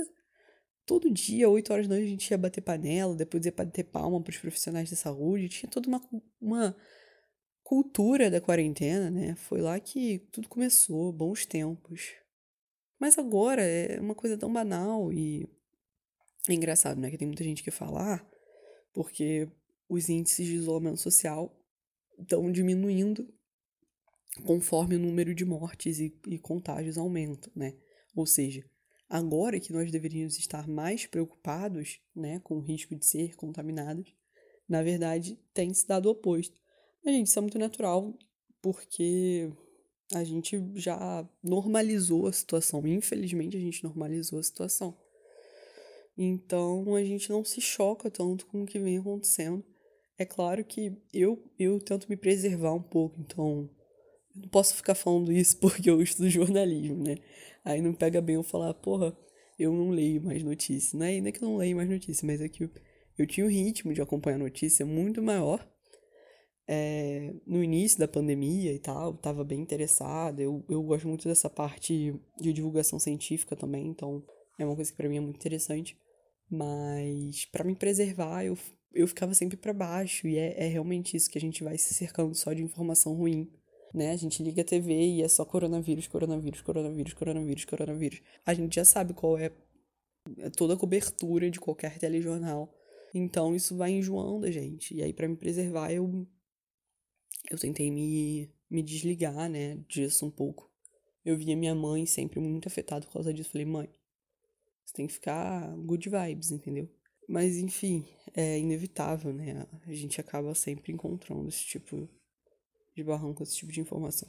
todo 0.85 1.11
dia, 1.11 1.47
8 1.47 1.71
horas 1.71 1.87
da 1.87 1.93
noite, 1.93 2.07
a 2.07 2.09
gente 2.09 2.31
ia 2.31 2.37
bater 2.37 2.61
panela, 2.61 3.15
depois 3.15 3.45
ia 3.45 3.51
bater 3.51 3.83
palma 3.83 4.19
para 4.23 4.31
os 4.31 4.37
profissionais 4.39 4.89
da 4.89 4.95
saúde. 4.95 5.47
Tinha 5.47 5.69
toda 5.69 5.87
uma, 5.87 6.01
uma 6.41 6.75
cultura 7.69 8.31
da 8.31 8.41
quarentena, 8.41 9.11
né? 9.11 9.35
Foi 9.35 9.61
lá 9.61 9.79
que 9.79 10.27
tudo 10.31 10.49
começou, 10.49 11.13
bons 11.13 11.45
tempos. 11.45 12.15
Mas 12.99 13.15
agora 13.15 13.61
é 13.61 13.99
uma 14.01 14.15
coisa 14.15 14.35
tão 14.35 14.51
banal 14.51 15.13
e 15.13 15.47
é 16.49 16.53
engraçado, 16.53 16.99
né? 16.99 17.11
Que 17.11 17.17
tem 17.17 17.27
muita 17.27 17.43
gente 17.43 17.61
que 17.61 17.69
fala, 17.69 18.15
ah, 18.15 18.27
porque 18.91 19.47
os 19.87 20.09
índices 20.09 20.47
de 20.47 20.55
isolamento 20.55 20.97
social 20.97 21.55
estão 22.17 22.51
diminuindo 22.51 23.31
conforme 24.47 24.95
o 24.95 24.99
número 24.99 25.35
de 25.35 25.45
mortes 25.45 25.99
e, 25.99 26.11
e 26.27 26.39
contágios 26.39 26.97
aumenta, 26.97 27.51
né? 27.55 27.77
Ou 28.15 28.25
seja, 28.25 28.65
agora 29.07 29.59
que 29.59 29.71
nós 29.71 29.91
deveríamos 29.91 30.39
estar 30.39 30.67
mais 30.67 31.05
preocupados, 31.05 32.01
né, 32.15 32.39
com 32.39 32.55
o 32.55 32.61
risco 32.61 32.95
de 32.95 33.05
ser 33.05 33.35
contaminados, 33.35 34.11
na 34.67 34.81
verdade 34.81 35.39
tem 35.53 35.71
se 35.71 35.85
dado 35.85 36.07
o 36.07 36.13
oposto. 36.13 36.59
Mas, 37.03 37.15
gente, 37.15 37.27
isso 37.27 37.39
é 37.39 37.41
muito 37.41 37.59
natural, 37.59 38.13
porque 38.61 39.51
a 40.13 40.23
gente 40.23 40.61
já 40.75 41.27
normalizou 41.43 42.27
a 42.27 42.31
situação. 42.31 42.85
Infelizmente, 42.85 43.55
a 43.55 43.59
gente 43.59 43.83
normalizou 43.83 44.39
a 44.39 44.43
situação. 44.43 44.97
Então, 46.17 46.95
a 46.95 47.03
gente 47.03 47.29
não 47.29 47.45
se 47.45 47.61
choca 47.61 48.09
tanto 48.11 48.45
com 48.47 48.63
o 48.63 48.65
que 48.65 48.79
vem 48.79 48.97
acontecendo. 48.97 49.63
É 50.17 50.25
claro 50.25 50.65
que 50.65 50.91
eu, 51.13 51.41
eu 51.57 51.79
tento 51.79 52.09
me 52.09 52.17
preservar 52.17 52.73
um 52.73 52.81
pouco, 52.81 53.21
então 53.21 53.69
não 54.35 54.49
posso 54.49 54.75
ficar 54.75 54.95
falando 54.95 55.31
isso 55.31 55.57
porque 55.61 55.89
eu 55.89 56.01
estudo 56.01 56.29
jornalismo, 56.29 57.03
né? 57.03 57.15
Aí 57.63 57.81
não 57.81 57.93
pega 57.93 58.19
bem 58.19 58.35
eu 58.35 58.43
falar, 58.43 58.73
porra, 58.73 59.15
eu 59.57 59.71
não 59.71 59.91
leio 59.91 60.21
mais 60.21 60.43
notícias. 60.43 60.93
Não 60.93 61.05
é, 61.05 61.21
não 61.21 61.27
é 61.27 61.31
que 61.31 61.41
eu 61.41 61.47
não 61.47 61.57
leio 61.57 61.77
mais 61.77 61.89
notícias, 61.89 62.23
mas 62.23 62.41
é 62.41 62.49
que 62.49 62.65
eu, 62.65 62.69
eu 63.17 63.25
tinha 63.25 63.45
um 63.45 63.49
ritmo 63.49 63.93
de 63.93 64.01
acompanhar 64.01 64.37
notícia 64.37 64.85
muito 64.85 65.21
maior 65.21 65.65
é, 66.71 67.33
no 67.47 67.63
início 67.63 67.97
da 67.97 68.07
pandemia 68.07 68.71
e 68.71 68.77
tal, 68.77 69.15
estava 69.15 69.43
bem 69.43 69.59
interessada. 69.59 70.39
Eu, 70.39 70.63
eu 70.69 70.83
gosto 70.83 71.07
muito 71.07 71.27
dessa 71.27 71.49
parte 71.49 72.13
de 72.39 72.53
divulgação 72.53 72.99
científica 72.99 73.55
também, 73.55 73.87
então 73.87 74.23
é 74.59 74.63
uma 74.63 74.75
coisa 74.75 74.91
que 74.91 74.97
para 74.97 75.09
mim 75.09 75.17
é 75.17 75.19
muito 75.19 75.37
interessante. 75.37 75.97
Mas 76.47 77.45
para 77.45 77.63
me 77.63 77.75
preservar, 77.75 78.45
eu, 78.45 78.55
eu 78.93 79.07
ficava 79.07 79.33
sempre 79.33 79.57
para 79.57 79.73
baixo, 79.73 80.27
e 80.27 80.37
é, 80.37 80.65
é 80.65 80.67
realmente 80.67 81.17
isso 81.17 81.27
que 81.27 81.39
a 81.39 81.41
gente 81.41 81.63
vai 81.63 81.75
se 81.75 81.91
cercando 81.95 82.35
só 82.35 82.53
de 82.53 82.61
informação 82.61 83.15
ruim. 83.15 83.51
Né? 83.91 84.11
A 84.11 84.15
gente 84.15 84.43
liga 84.43 84.61
a 84.61 84.65
TV 84.65 84.93
e 84.93 85.23
é 85.23 85.27
só 85.27 85.43
coronavírus, 85.43 86.07
coronavírus, 86.07 86.61
coronavírus, 86.61 87.13
coronavírus, 87.15 87.65
coronavírus. 87.65 88.21
A 88.45 88.53
gente 88.53 88.75
já 88.75 88.85
sabe 88.85 89.15
qual 89.15 89.39
é 89.39 89.51
toda 90.55 90.75
a 90.75 90.77
cobertura 90.77 91.49
de 91.49 91.59
qualquer 91.59 91.97
telejornal. 91.97 92.71
Então 93.11 93.55
isso 93.55 93.75
vai 93.75 93.89
enjoando 93.89 94.45
a 94.45 94.51
gente. 94.51 94.93
E 94.93 95.01
aí, 95.01 95.11
para 95.11 95.27
me 95.27 95.35
preservar, 95.35 95.91
eu 95.91 96.27
eu 97.49 97.57
tentei 97.57 97.91
me, 97.91 98.49
me 98.69 98.81
desligar, 98.81 99.49
né, 99.49 99.77
disso 99.87 100.25
um 100.25 100.31
pouco. 100.31 100.69
Eu 101.23 101.37
via 101.37 101.55
minha 101.55 101.75
mãe 101.75 102.05
sempre 102.05 102.39
muito 102.39 102.67
afetada 102.67 103.05
por 103.05 103.13
causa 103.13 103.33
disso. 103.33 103.51
Falei, 103.51 103.65
mãe, 103.65 103.89
você 104.85 104.93
tem 104.93 105.07
que 105.07 105.13
ficar 105.13 105.75
good 105.77 106.09
vibes, 106.09 106.51
entendeu? 106.51 106.89
Mas, 107.27 107.57
enfim, 107.57 108.05
é 108.33 108.57
inevitável, 108.57 109.31
né? 109.31 109.67
A 109.85 109.93
gente 109.93 110.19
acaba 110.19 110.55
sempre 110.55 110.91
encontrando 110.91 111.47
esse 111.47 111.63
tipo 111.63 112.09
de 112.95 113.03
barranco, 113.03 113.43
esse 113.43 113.55
tipo 113.55 113.71
de 113.71 113.79
informação. 113.79 114.27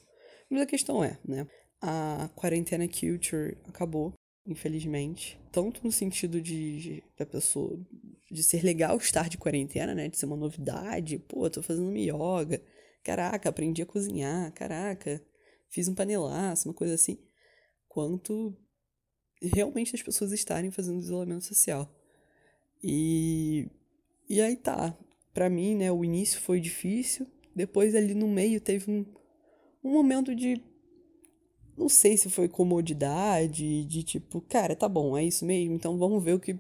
Mas 0.51 0.63
a 0.63 0.67
questão 0.67 1.03
é, 1.03 1.19
né? 1.27 1.47
A 1.81 2.29
quarentena 2.35 2.87
culture 2.87 3.57
acabou, 3.65 4.13
infelizmente. 4.47 5.41
Tanto 5.51 5.83
no 5.83 5.91
sentido 5.91 6.43
de, 6.43 7.03
da 7.17 7.25
pessoa, 7.25 7.81
de 8.31 8.43
ser 8.43 8.63
legal 8.63 8.99
estar 8.99 9.31
de 9.31 9.39
quarentena, 9.39 9.95
né? 9.95 10.09
De 10.09 10.19
ser 10.19 10.27
uma 10.27 10.37
novidade. 10.37 11.19
Pô, 11.21 11.49
tô 11.49 11.63
fazendo 11.63 11.97
yoga 11.97 12.61
caraca, 13.03 13.49
aprendi 13.49 13.83
a 13.83 13.87
cozinhar, 13.87 14.53
caraca, 14.53 15.23
fiz 15.69 15.89
um 15.89 15.95
panelaço, 15.95 16.69
uma 16.69 16.75
coisa 16.75 16.95
assim, 16.95 17.19
quanto 17.89 18.57
realmente 19.43 19.95
as 19.95 20.03
pessoas 20.03 20.33
estarem 20.33 20.71
fazendo 20.71 21.01
isolamento 21.01 21.45
social. 21.45 21.89
E, 22.83 23.69
e 24.29 24.41
aí 24.41 24.57
tá, 24.57 24.97
para 25.33 25.49
mim, 25.49 25.77
né, 25.77 25.91
o 25.91 26.05
início 26.05 26.41
foi 26.41 26.61
difícil, 26.61 27.27
depois 27.55 27.95
ali 27.95 28.15
no 28.15 28.29
meio 28.29 28.61
teve 28.61 28.91
um, 28.91 29.05
um 29.83 29.93
momento 29.93 30.35
de 30.35 30.63
não 31.77 31.89
sei 31.89 32.17
se 32.17 32.29
foi 32.29 32.47
comodidade, 32.47 33.85
de 33.87 34.03
tipo, 34.03 34.41
cara, 34.43 34.77
tá 34.77 34.87
bom, 34.87 35.17
é 35.17 35.25
isso 35.25 35.47
mesmo, 35.47 35.75
então 35.75 35.97
vamos 35.97 36.23
ver 36.23 36.35
o 36.35 36.41
que, 36.41 36.59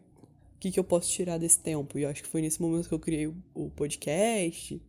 que, 0.58 0.70
que 0.70 0.80
eu 0.80 0.84
posso 0.84 1.10
tirar 1.10 1.36
desse 1.36 1.58
tempo. 1.58 1.98
E 1.98 2.02
eu 2.02 2.08
acho 2.08 2.22
que 2.22 2.28
foi 2.28 2.40
nesse 2.40 2.60
momento 2.60 2.88
que 2.88 2.94
eu 2.94 2.98
criei 2.98 3.26
o, 3.26 3.36
o 3.54 3.70
podcast, 3.70 4.80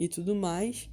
e 0.00 0.08
tudo 0.08 0.34
mais. 0.34 0.90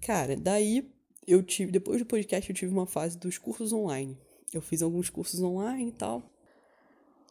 Cara, 0.00 0.36
daí 0.36 0.88
eu 1.26 1.42
tive, 1.42 1.72
depois 1.72 1.98
do 1.98 2.06
podcast, 2.06 2.48
eu 2.48 2.54
tive 2.54 2.72
uma 2.72 2.86
fase 2.86 3.18
dos 3.18 3.36
cursos 3.36 3.72
online. 3.72 4.16
Eu 4.54 4.62
fiz 4.62 4.82
alguns 4.82 5.10
cursos 5.10 5.42
online 5.42 5.88
e 5.88 5.92
tal. 5.92 6.32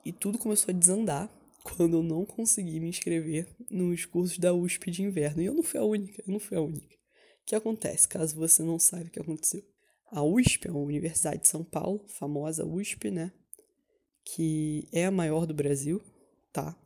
E 0.03 0.11
tudo 0.11 0.37
começou 0.37 0.73
a 0.73 0.77
desandar 0.77 1.31
quando 1.63 1.95
eu 1.95 2.03
não 2.03 2.25
consegui 2.25 2.81
me 2.81 2.89
inscrever 2.89 3.47
nos 3.71 4.05
cursos 4.05 4.37
da 4.37 4.53
USP 4.53 4.91
de 4.91 5.03
inverno. 5.03 5.41
E 5.41 5.45
eu 5.45 5.53
não 5.53 5.63
fui 5.63 5.79
a 5.79 5.85
única, 5.85 6.21
eu 6.27 6.33
não 6.33 6.39
fui 6.39 6.57
a 6.57 6.61
única. 6.61 6.95
O 6.95 7.45
que 7.45 7.55
acontece, 7.55 8.05
caso 8.05 8.35
você 8.35 8.61
não 8.61 8.77
saiba 8.77 9.07
o 9.07 9.11
que 9.11 9.21
aconteceu? 9.21 9.63
A 10.11 10.21
USP 10.21 10.67
é 10.67 10.71
universidade 10.71 11.43
de 11.43 11.47
São 11.47 11.63
Paulo, 11.63 12.05
famosa 12.07 12.65
USP, 12.65 13.09
né? 13.09 13.31
Que 14.25 14.85
é 14.91 15.05
a 15.05 15.11
maior 15.11 15.45
do 15.45 15.53
Brasil, 15.53 16.01
tá? 16.51 16.77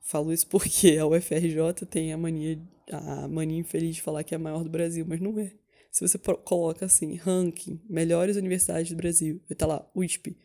Falo 0.00 0.32
isso 0.32 0.46
porque 0.46 0.96
a 0.98 1.06
UFRJ 1.06 1.86
tem 1.88 2.12
a 2.12 2.18
mania, 2.18 2.60
a 2.90 3.28
mania 3.28 3.58
infeliz 3.58 3.96
de 3.96 4.02
falar 4.02 4.24
que 4.24 4.34
é 4.34 4.36
a 4.36 4.40
maior 4.40 4.64
do 4.64 4.70
Brasil, 4.70 5.04
mas 5.06 5.20
não 5.20 5.38
é. 5.38 5.52
Se 5.90 6.06
você 6.06 6.18
coloca 6.18 6.86
assim, 6.86 7.16
ranking, 7.16 7.80
melhores 7.88 8.36
universidades 8.36 8.90
do 8.90 8.96
Brasil, 8.96 9.36
vai 9.38 9.52
estar 9.52 9.66
tá 9.66 9.74
lá, 9.74 9.90
USP, 9.94 10.36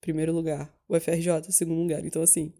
primeiro 0.00 0.32
lugar. 0.32 0.74
O 0.88 0.98
FRJ, 0.98 1.50
segundo 1.50 1.80
lugar. 1.80 2.04
Então, 2.04 2.22
assim, 2.22 2.52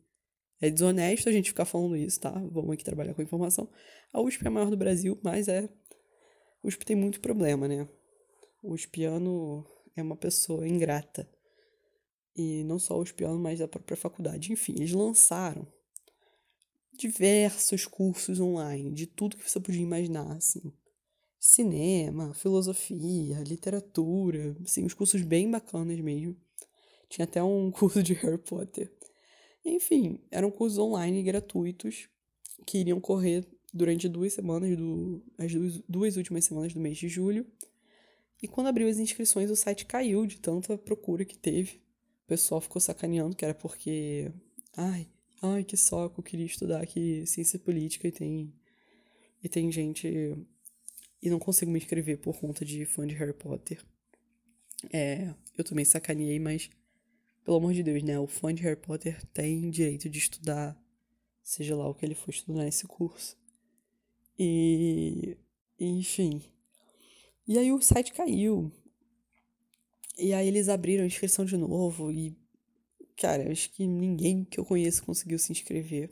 é 0.61 0.71
desonesto 0.71 1.29
a 1.29 1.33
gente 1.33 1.51
ficar 1.51 1.65
falando 1.65 1.97
isso, 1.97 2.21
tá? 2.21 2.31
Vamos 2.31 2.73
aqui 2.73 2.85
trabalhar 2.85 3.15
com 3.15 3.23
informação. 3.23 3.69
A 4.13 4.21
USP 4.21 4.45
é 4.45 4.49
a 4.49 4.51
maior 4.51 4.71
do 4.71 4.77
Brasil, 4.77 5.19
mas 5.23 5.49
é. 5.49 5.69
O 6.63 6.69
USP 6.69 6.85
tem 6.85 6.97
muito 6.97 7.21
problema, 7.21 7.67
né? 7.67 7.89
O 8.63 8.73
USPiano 8.73 9.67
é 9.95 10.03
uma 10.03 10.17
pessoa 10.17 10.67
ingrata. 10.67 11.29
E 12.37 12.65
não 12.65 12.79
só 12.79 12.97
o 12.97 13.03
USPiano, 13.03 13.39
mas 13.39 13.61
a 13.61 13.69
própria 13.69 13.97
faculdade. 13.97 14.53
Enfim, 14.53 14.75
eles 14.77 14.93
lançaram 14.93 15.67
diversos 16.97 17.87
cursos 17.87 18.41
online, 18.41 18.93
de 18.93 19.07
tudo 19.07 19.37
que 19.37 19.49
você 19.49 19.61
podia 19.61 19.83
imaginar, 19.83 20.31
assim. 20.33 20.73
Cinema, 21.39 22.33
filosofia, 22.35 23.43
literatura, 23.47 24.57
assim, 24.65 24.85
uns 24.85 24.95
cursos 24.95 25.23
bem 25.23 25.51
bacanas 25.51 26.01
mesmo. 26.01 26.37
Tinha 27.09 27.25
até 27.25 27.43
um 27.43 27.71
curso 27.73 28.03
de 28.03 28.15
Harry 28.15 28.39
Potter. 28.39 28.93
Enfim, 29.65 30.21
eram 30.31 30.51
cursos 30.51 30.79
online 30.79 31.23
gratuitos 31.23 32.09
que 32.67 32.79
iriam 32.79 33.01
correr 33.01 33.47
durante 33.73 34.09
duas 34.09 34.33
semanas, 34.33 34.77
do, 34.77 35.23
as 35.37 35.53
duas, 35.53 35.83
duas 35.89 36.17
últimas 36.17 36.45
semanas 36.45 36.73
do 36.73 36.81
mês 36.81 36.97
de 36.97 37.09
julho. 37.09 37.47
E 38.43 38.47
quando 38.47 38.69
abriu 38.69 38.89
as 38.89 38.99
inscrições, 38.99 39.51
o 39.51 39.57
site 39.57 39.87
caiu 39.87 40.27
de 40.27 40.39
tanta 40.39 40.77
procura 40.77 41.25
que 41.25 41.37
teve. 41.37 41.81
O 42.25 42.27
pessoal 42.27 42.61
ficou 42.61 42.81
sacaneando 42.81 43.35
que 43.35 43.45
era 43.45 43.55
porque. 43.55 44.31
Ai, 44.77 45.09
ai, 45.45 45.65
que 45.65 45.77
soco, 45.77 46.21
eu 46.21 46.25
queria 46.25 46.47
estudar 46.47 46.83
aqui 46.83 47.27
ciência 47.27 47.59
política 47.59 48.09
e 48.09 48.13
tem. 48.13 48.53
E 49.43 49.49
tem 49.49 49.71
gente. 49.71 50.09
E 51.21 51.31
não 51.31 51.39
consigo 51.39 51.71
me 51.71 51.79
inscrever 51.79 52.19
por 52.19 52.39
conta 52.39 52.65
de 52.65 52.85
fã 52.87 53.07
de 53.07 53.15
Harry 53.15 53.35
Potter. 53.35 53.85
É, 54.93 55.35
eu 55.57 55.65
também 55.65 55.85
sacaneei, 55.85 56.39
mas 56.39 56.71
pelo 57.45 57.59
amor 57.59 57.75
de 57.75 57.83
Deus, 57.83 58.03
né? 58.03 58.19
O 58.19 58.27
fã 58.27 58.55
de 58.55 58.63
Harry 58.63 58.81
Potter 58.81 59.23
tem 59.27 59.71
direito 59.71 60.09
de 60.09 60.19
estudar, 60.19 60.79
seja 61.43 61.77
lá 61.77 61.89
o 61.89 61.95
que 61.95 62.05
ele 62.05 62.15
for 62.15 62.31
estudar 62.31 62.65
nesse 62.65 62.87
curso. 62.87 63.37
E. 64.39 65.37
Enfim. 65.79 66.43
E 67.47 67.59
aí 67.59 67.71
o 67.71 67.83
site 67.83 68.13
caiu. 68.13 68.73
E 70.19 70.33
aí 70.33 70.47
eles 70.49 70.69
abriram 70.69 71.05
a 71.05 71.07
inscrição 71.07 71.45
de 71.45 71.57
novo 71.57 72.11
e. 72.11 72.35
Cara, 73.17 73.51
acho 73.51 73.71
que 73.73 73.87
ninguém 73.87 74.45
que 74.45 74.59
eu 74.59 74.65
conheço 74.65 75.05
conseguiu 75.05 75.39
se 75.39 75.53
inscrever. 75.53 76.11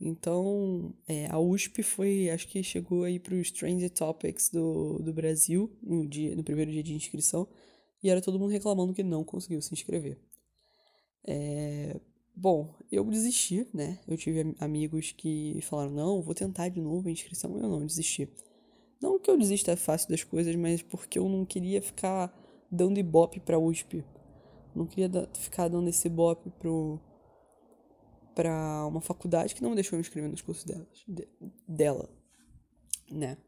Então, 0.00 0.94
é, 1.08 1.26
a 1.30 1.38
USP 1.38 1.82
foi, 1.82 2.30
acho 2.30 2.48
que 2.48 2.62
chegou 2.62 3.04
aí 3.04 3.18
para 3.18 3.34
os 3.34 3.50
Trending 3.50 3.88
Topics 3.88 4.50
do, 4.50 4.98
do 4.98 5.12
Brasil 5.12 5.76
no, 5.82 6.06
dia, 6.06 6.34
no 6.36 6.44
primeiro 6.44 6.70
dia 6.70 6.82
de 6.82 6.94
inscrição 6.94 7.48
e 8.02 8.10
era 8.10 8.20
todo 8.20 8.38
mundo 8.38 8.50
reclamando 8.50 8.92
que 8.92 9.02
não 9.02 9.24
conseguiu 9.24 9.62
se 9.62 9.72
inscrever. 9.72 10.18
É, 11.26 11.98
bom, 12.36 12.74
eu 12.92 13.04
desisti, 13.04 13.66
né? 13.72 13.98
Eu 14.06 14.16
tive 14.16 14.54
amigos 14.60 15.12
que 15.12 15.58
falaram: 15.62 15.92
não, 15.92 16.22
vou 16.22 16.34
tentar 16.34 16.68
de 16.68 16.80
novo 16.80 17.08
a 17.08 17.10
inscrição. 17.10 17.56
Eu 17.56 17.68
não 17.68 17.86
desisti. 17.86 18.28
Não 19.00 19.18
que 19.18 19.30
eu 19.30 19.38
desista 19.38 19.76
fácil 19.76 20.10
das 20.10 20.22
coisas, 20.22 20.54
mas 20.54 20.82
porque 20.82 21.18
eu 21.18 21.28
não 21.28 21.46
queria 21.46 21.80
ficar 21.80 22.32
dando 22.70 22.98
ibope 22.98 23.40
pra 23.40 23.58
USP. 23.58 24.04
Não 24.74 24.86
queria 24.86 25.10
ficar 25.38 25.68
dando 25.68 25.88
esse 25.88 26.08
ibope 26.08 26.50
pro, 26.58 27.00
pra 28.34 28.86
uma 28.86 29.00
faculdade 29.00 29.54
que 29.54 29.62
não 29.62 29.74
deixou 29.74 29.96
me 29.96 30.00
inscrever 30.00 30.30
nos 30.30 30.42
cursos 30.42 30.64
delas, 30.64 31.04
de, 31.06 31.28
dela, 31.66 32.08
né? 33.10 33.38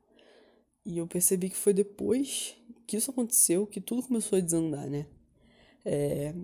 E 0.84 0.98
eu 0.98 1.06
percebi 1.06 1.50
que 1.50 1.56
foi 1.56 1.72
depois 1.72 2.56
que 2.86 2.96
isso 2.96 3.10
aconteceu 3.10 3.66
que 3.66 3.80
tudo 3.80 4.06
começou 4.06 4.38
a 4.38 4.40
desandar, 4.40 4.88
né? 4.88 5.06
É, 5.84 6.34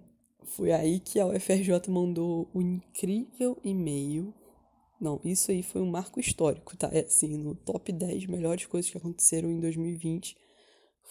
foi 0.45 0.73
aí 0.73 0.99
que 0.99 1.21
a 1.21 1.27
UFRJ 1.27 1.89
mandou 1.89 2.51
o 2.53 2.61
incrível 2.61 3.57
e-mail. 3.63 4.35
Não, 5.01 5.21
isso 5.25 5.51
aí 5.51 5.63
foi 5.63 5.81
um 5.81 5.91
marco 5.91 6.19
histórico, 6.19 6.77
tá? 6.77 6.89
É 6.93 7.01
assim, 7.01 7.37
no 7.37 7.55
top 7.55 7.93
10 7.93 8.27
melhores 8.27 8.67
coisas 8.67 8.91
que 8.91 8.99
aconteceram 8.99 9.51
em 9.51 9.61
2020 9.61 10.37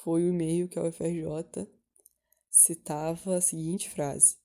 foi 0.04 0.24
o 0.24 0.30
e-mail 0.30 0.68
que 0.68 0.80
a 0.80 0.84
UFRJ 0.84 1.68
citava 2.52 3.38
a 3.38 3.42
seguinte 3.42 3.90
frase: 3.90 4.36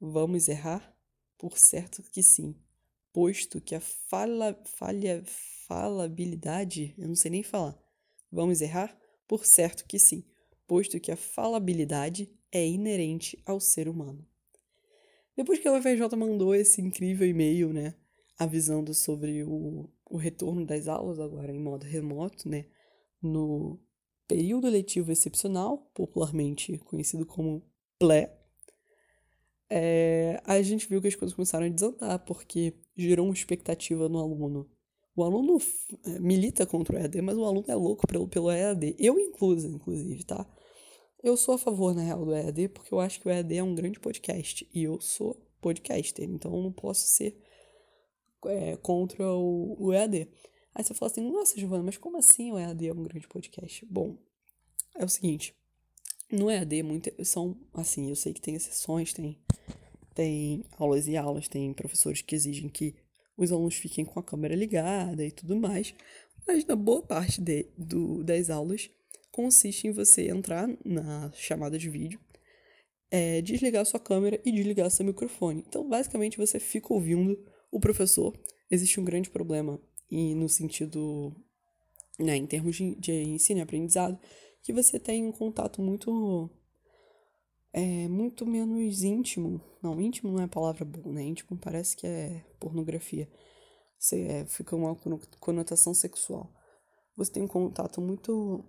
Vamos 0.00 0.48
errar? 0.48 0.96
Por 1.36 1.56
certo 1.56 2.02
que 2.02 2.22
sim, 2.22 2.56
posto 3.12 3.60
que 3.60 3.74
a 3.74 3.80
fala, 3.80 4.60
falha, 4.64 5.22
falabilidade, 5.68 6.94
eu 6.98 7.06
não 7.06 7.14
sei 7.14 7.30
nem 7.30 7.42
falar. 7.44 7.78
Vamos 8.32 8.60
errar? 8.60 8.98
Por 9.28 9.44
certo 9.46 9.84
que 9.86 9.98
sim, 9.98 10.24
posto 10.66 10.98
que 10.98 11.12
a 11.12 11.16
falabilidade 11.16 12.34
é 12.50 12.66
inerente 12.66 13.40
ao 13.46 13.60
ser 13.60 13.88
humano. 13.88 14.26
Depois 15.36 15.60
que 15.60 15.68
a 15.68 15.72
UFRJ 15.72 16.16
mandou 16.16 16.54
esse 16.54 16.80
incrível 16.80 17.28
e-mail, 17.28 17.72
né, 17.72 17.94
avisando 18.36 18.92
sobre 18.92 19.44
o, 19.44 19.88
o 20.04 20.16
retorno 20.16 20.66
das 20.66 20.88
aulas 20.88 21.20
agora 21.20 21.52
em 21.52 21.60
modo 21.60 21.84
remoto, 21.84 22.48
né, 22.48 22.66
no 23.22 23.78
período 24.28 24.68
letivo 24.68 25.10
excepcional, 25.10 25.90
popularmente 25.94 26.78
conhecido 26.78 27.26
como 27.26 27.62
PLE, 27.98 28.28
é, 29.70 30.40
a 30.44 30.60
gente 30.62 30.88
viu 30.88 31.00
que 31.00 31.08
as 31.08 31.14
coisas 31.14 31.34
começaram 31.34 31.66
a 31.66 31.68
desandar, 31.68 32.24
porque 32.24 32.74
gerou 32.96 33.26
uma 33.26 33.34
expectativa 33.34 34.08
no 34.08 34.18
aluno. 34.18 34.70
O 35.14 35.22
aluno 35.24 35.58
é, 36.04 36.18
milita 36.20 36.64
contra 36.64 36.96
o 36.96 36.98
EAD, 36.98 37.20
mas 37.22 37.36
o 37.36 37.44
aluno 37.44 37.64
é 37.68 37.74
louco 37.74 38.06
pelo, 38.06 38.28
pelo 38.28 38.50
EAD. 38.50 38.94
Eu 38.98 39.18
incluso, 39.18 39.66
inclusive, 39.66 40.24
tá? 40.24 40.46
Eu 41.22 41.36
sou 41.36 41.56
a 41.56 41.58
favor, 41.58 41.94
na 41.94 42.02
real, 42.02 42.24
do 42.24 42.34
EAD, 42.34 42.68
porque 42.68 42.94
eu 42.94 43.00
acho 43.00 43.20
que 43.20 43.28
o 43.28 43.30
EAD 43.30 43.56
é 43.56 43.62
um 43.62 43.74
grande 43.74 43.98
podcast. 43.98 44.68
E 44.72 44.84
eu 44.84 45.00
sou 45.00 45.36
podcaster, 45.60 46.28
então 46.28 46.54
eu 46.54 46.62
não 46.62 46.72
posso 46.72 47.06
ser 47.08 47.36
é, 48.46 48.76
contra 48.76 49.28
o, 49.28 49.76
o 49.78 49.92
EAD. 49.92 50.28
Aí 50.78 50.84
você 50.84 50.94
fala 50.94 51.10
assim, 51.10 51.28
nossa, 51.28 51.58
Giovana, 51.58 51.82
mas 51.82 51.96
como 51.96 52.18
assim 52.18 52.52
o 52.52 52.58
EAD 52.58 52.86
é 52.86 52.92
um 52.92 53.02
grande 53.02 53.26
podcast? 53.26 53.84
Bom, 53.90 54.16
é 54.96 55.04
o 55.04 55.08
seguinte, 55.08 55.52
no 56.30 56.48
EAD 56.48 56.84
muito, 56.84 57.10
são, 57.24 57.56
assim, 57.74 58.08
eu 58.10 58.14
sei 58.14 58.32
que 58.32 58.40
tem 58.40 58.54
exceções, 58.54 59.12
tem, 59.12 59.36
tem 60.14 60.64
aulas 60.78 61.08
e 61.08 61.16
aulas, 61.16 61.48
tem 61.48 61.72
professores 61.72 62.22
que 62.22 62.32
exigem 62.32 62.68
que 62.68 62.94
os 63.36 63.50
alunos 63.50 63.74
fiquem 63.74 64.04
com 64.04 64.20
a 64.20 64.22
câmera 64.22 64.54
ligada 64.54 65.26
e 65.26 65.32
tudo 65.32 65.56
mais, 65.56 65.92
mas 66.46 66.64
na 66.64 66.76
boa 66.76 67.02
parte 67.02 67.40
de, 67.40 67.66
do, 67.76 68.22
das 68.22 68.48
aulas 68.48 68.88
consiste 69.32 69.88
em 69.88 69.90
você 69.90 70.28
entrar 70.28 70.68
na 70.84 71.32
chamada 71.32 71.76
de 71.76 71.90
vídeo, 71.90 72.20
é, 73.10 73.42
desligar 73.42 73.84
sua 73.84 73.98
câmera 73.98 74.40
e 74.44 74.52
desligar 74.52 74.88
seu 74.92 75.04
microfone. 75.04 75.64
Então, 75.66 75.88
basicamente, 75.88 76.38
você 76.38 76.60
fica 76.60 76.94
ouvindo 76.94 77.36
o 77.68 77.80
professor. 77.80 78.32
Existe 78.70 79.00
um 79.00 79.04
grande 79.04 79.28
problema 79.28 79.80
e 80.10 80.34
no 80.34 80.48
sentido, 80.48 81.34
né, 82.18 82.36
em 82.36 82.46
termos 82.46 82.76
de, 82.76 82.94
de 82.96 83.12
ensino 83.12 83.60
e 83.60 83.62
aprendizado, 83.62 84.18
que 84.62 84.72
você 84.72 84.98
tem 84.98 85.24
um 85.24 85.32
contato 85.32 85.82
muito 85.82 86.50
é 87.72 88.08
muito 88.08 88.46
menos 88.46 89.02
íntimo. 89.02 89.60
Não, 89.82 90.00
íntimo 90.00 90.32
não 90.32 90.40
é 90.40 90.44
a 90.44 90.48
palavra 90.48 90.84
boa, 90.84 91.12
né? 91.14 91.22
Íntimo 91.22 91.56
parece 91.58 91.96
que 91.96 92.06
é 92.06 92.44
pornografia. 92.58 93.30
Você, 93.98 94.22
é, 94.22 94.46
fica 94.46 94.74
uma 94.74 94.96
conotação 95.40 95.92
sexual. 95.94 96.52
Você 97.16 97.32
tem 97.32 97.42
um 97.42 97.48
contato 97.48 98.00
muito 98.00 98.64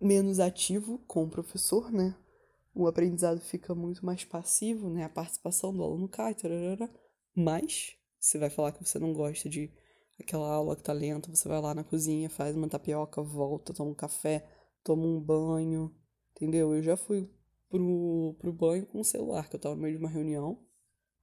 menos 0.00 0.40
ativo 0.40 0.98
com 1.06 1.24
o 1.24 1.30
professor, 1.30 1.92
né? 1.92 2.16
O 2.74 2.86
aprendizado 2.86 3.40
fica 3.40 3.74
muito 3.74 4.04
mais 4.04 4.24
passivo, 4.24 4.90
né? 4.90 5.04
A 5.04 5.08
participação 5.08 5.72
do 5.72 5.82
aluno 5.82 6.08
cai, 6.08 6.34
tararara. 6.34 6.90
mas 7.36 7.96
você 8.18 8.38
vai 8.38 8.50
falar 8.50 8.72
que 8.72 8.84
você 8.84 8.98
não 8.98 9.12
gosta 9.12 9.48
de 9.48 9.70
aquela 10.18 10.52
aula 10.52 10.76
que 10.76 10.82
tá 10.82 10.92
lenta, 10.92 11.34
você 11.34 11.48
vai 11.48 11.60
lá 11.60 11.74
na 11.74 11.84
cozinha, 11.84 12.30
faz 12.30 12.56
uma 12.56 12.68
tapioca, 12.68 13.22
volta, 13.22 13.72
toma 13.72 13.90
um 13.90 13.94
café, 13.94 14.46
toma 14.82 15.04
um 15.04 15.20
banho, 15.20 15.94
entendeu? 16.32 16.74
Eu 16.74 16.82
já 16.82 16.96
fui 16.96 17.28
pro, 17.68 18.36
pro 18.38 18.52
banho 18.52 18.86
com 18.86 19.00
o 19.00 19.04
celular, 19.04 19.48
que 19.48 19.56
eu 19.56 19.60
tava 19.60 19.74
no 19.74 19.82
meio 19.82 19.96
de 19.96 20.04
uma 20.04 20.10
reunião, 20.10 20.58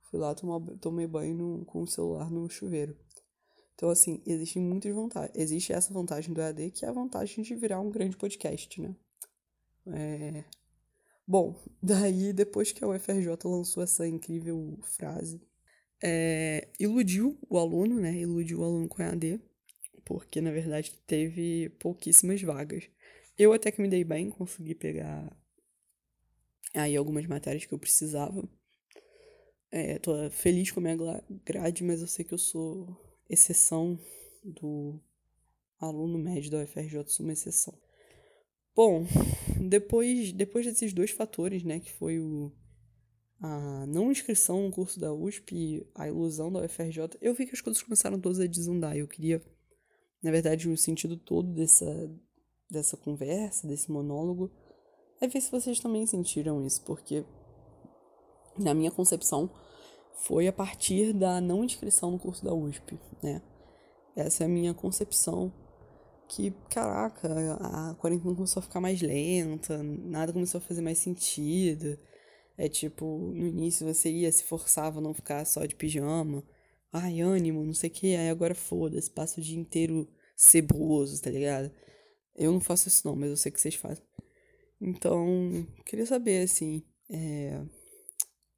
fui 0.03 0.19
lá, 0.19 0.35
tomar, 0.35 0.59
tomei 0.77 1.07
banho 1.07 1.35
no, 1.35 1.65
com 1.65 1.81
o 1.81 1.87
celular 1.87 2.29
no 2.29 2.49
chuveiro. 2.49 2.97
Então, 3.75 3.89
assim, 3.89 4.21
existem 4.27 4.61
muitas 4.61 4.93
vantagens. 4.93 5.35
Existe 5.35 5.73
essa 5.73 5.91
vantagem 5.91 6.33
do 6.33 6.41
EAD, 6.41 6.71
que 6.71 6.85
é 6.85 6.89
a 6.89 6.91
vantagem 6.91 7.43
de 7.43 7.55
virar 7.55 7.79
um 7.79 7.89
grande 7.89 8.15
podcast, 8.15 8.79
né? 8.79 8.95
É... 9.87 10.43
Bom, 11.27 11.55
daí, 11.81 12.31
depois 12.33 12.71
que 12.71 12.83
a 12.83 12.87
UFRJ 12.87 13.37
lançou 13.45 13.81
essa 13.81 14.07
incrível 14.07 14.77
frase, 14.83 15.41
é... 16.03 16.67
iludiu 16.79 17.37
o 17.49 17.57
aluno, 17.57 17.99
né? 17.99 18.13
Iludiu 18.19 18.59
o 18.59 18.63
aluno 18.63 18.87
com 18.87 19.01
EAD, 19.01 19.39
porque, 20.05 20.41
na 20.41 20.51
verdade, 20.51 20.93
teve 21.05 21.69
pouquíssimas 21.79 22.41
vagas. 22.41 22.89
Eu 23.37 23.53
até 23.53 23.71
que 23.71 23.81
me 23.81 23.87
dei 23.87 24.03
bem, 24.03 24.29
consegui 24.29 24.75
pegar 24.75 25.35
aí 26.73 26.95
algumas 26.95 27.25
matérias 27.25 27.65
que 27.65 27.73
eu 27.73 27.79
precisava. 27.79 28.47
É, 29.71 29.99
tô 29.99 30.29
feliz 30.31 30.71
com 30.71 30.79
a 30.79 30.83
minha 30.83 31.23
grade, 31.45 31.83
mas 31.83 32.01
eu 32.01 32.07
sei 32.07 32.25
que 32.25 32.33
eu 32.33 32.37
sou 32.37 32.97
exceção 33.29 33.97
do 34.43 34.99
aluno 35.79 36.17
médio 36.17 36.51
da 36.51 36.61
UFRJ, 36.63 37.03
sou 37.07 37.25
uma 37.25 37.33
exceção. 37.33 37.73
Bom, 38.75 39.05
depois, 39.59 40.31
depois 40.31 40.65
desses 40.65 40.93
dois 40.93 41.11
fatores, 41.11 41.63
né, 41.63 41.79
que 41.79 41.91
foi 41.91 42.19
o, 42.19 42.51
a 43.41 43.85
não 43.87 44.11
inscrição 44.11 44.63
no 44.63 44.71
curso 44.71 44.99
da 44.99 45.11
USP, 45.11 45.83
a 45.95 46.07
ilusão 46.07 46.51
da 46.51 46.63
UFRJ, 46.63 47.17
eu 47.19 47.33
vi 47.33 47.47
que 47.47 47.55
as 47.55 47.61
coisas 47.61 47.81
começaram 47.81 48.19
todas 48.19 48.39
a 48.39 48.45
desandar. 48.45 48.95
Eu 48.95 49.07
queria, 49.07 49.41
na 50.21 50.29
verdade, 50.29 50.69
o 50.69 50.77
sentido 50.77 51.17
todo 51.17 51.51
dessa, 51.51 52.11
dessa 52.69 52.95
conversa, 52.95 53.67
desse 53.67 53.91
monólogo, 53.91 54.51
é 55.19 55.27
ver 55.27 55.41
se 55.41 55.49
vocês 55.49 55.79
também 55.79 56.05
sentiram 56.05 56.63
isso, 56.63 56.83
porque 56.83 57.25
na 58.57 58.75
minha 58.75 58.91
concepção 58.91 59.49
foi 60.13 60.47
a 60.47 60.53
partir 60.53 61.11
da 61.11 61.41
não 61.41 61.63
inscrição 61.63 62.11
no 62.11 62.19
curso 62.19 62.45
da 62.45 62.53
USP, 62.53 62.99
né? 63.23 63.41
Essa 64.15 64.43
é 64.43 64.45
a 64.45 64.49
minha 64.49 64.73
concepção 64.73 65.51
que, 66.27 66.51
caraca, 66.69 67.27
a 67.59 67.95
quarentena 67.95 68.35
começou 68.35 68.59
a 68.59 68.63
ficar 68.63 68.79
mais 68.79 69.01
lenta, 69.01 69.81
nada 69.81 70.31
começou 70.31 70.59
a 70.59 70.61
fazer 70.61 70.81
mais 70.81 70.99
sentido. 70.99 71.97
É 72.61 72.69
tipo, 72.69 73.33
no 73.33 73.47
início 73.47 73.87
você 73.87 74.11
ia, 74.11 74.31
se 74.31 74.43
forçava 74.43 74.99
a 74.99 75.01
não 75.01 75.15
ficar 75.15 75.43
só 75.45 75.65
de 75.65 75.73
pijama. 75.73 76.43
Ai, 76.93 77.19
ânimo, 77.19 77.65
não 77.65 77.73
sei 77.73 77.89
o 77.89 77.91
que. 77.91 78.15
Aí 78.15 78.29
agora 78.29 78.53
foda-se, 78.53 79.09
passa 79.09 79.41
o 79.41 79.43
dia 79.43 79.57
inteiro 79.57 80.07
ceboso, 80.35 81.19
tá 81.19 81.31
ligado? 81.31 81.71
Eu 82.35 82.51
não 82.51 82.59
faço 82.59 82.87
isso 82.87 83.07
não, 83.07 83.15
mas 83.15 83.31
eu 83.31 83.35
sei 83.35 83.51
que 83.51 83.59
vocês 83.59 83.73
fazem. 83.73 84.03
Então, 84.79 85.65
queria 85.87 86.05
saber, 86.05 86.43
assim, 86.43 86.83
é... 87.09 87.57
Não 87.57 87.67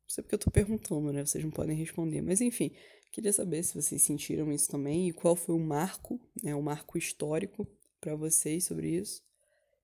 sei 0.10 0.22
porque 0.22 0.36
eu 0.36 0.39
tô 0.39 0.52
perguntando, 0.52 1.13
né? 1.13 1.26
Vocês 1.26 1.42
não 1.42 1.52
podem 1.52 1.78
responder. 1.78 2.22
Mas, 2.22 2.42
enfim, 2.42 2.76
queria 3.10 3.32
saber 3.32 3.63
se 3.63 3.74
vocês 3.74 4.02
sentiram 4.02 4.52
isso 4.52 4.70
também 4.70 5.08
e 5.08 5.13
qual 5.13 5.34
foi 5.34 5.56
o 5.56 5.60
marco, 5.60 6.20
né? 6.44 6.54
O 6.54 6.62
marco 6.62 6.98
histórico 6.98 7.66
para 8.02 8.18
vocês 8.18 8.66
sobre 8.66 8.98
isso. 8.98 9.24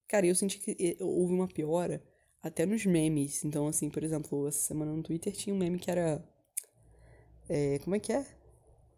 Cara, 0.10 0.27
eu 0.27 0.36
senti 0.36 0.60
que 0.60 0.97
houve 0.99 1.34
uma 1.34 1.47
piora 1.47 2.03
até 2.41 2.65
nos 2.65 2.86
memes. 2.86 3.43
Então, 3.43 3.67
assim, 3.67 3.89
por 3.89 4.04
exemplo, 4.04 4.47
essa 4.47 4.60
semana 4.60 4.93
no 4.93 5.04
Twitter 5.04 5.34
tinha 5.34 5.54
um 5.54 5.58
meme 5.60 5.80
que 5.80 5.91
era. 5.91 6.23
É, 7.47 7.80
como 7.80 7.95
é 7.95 7.99
que 7.99 8.13
é? 8.13 8.25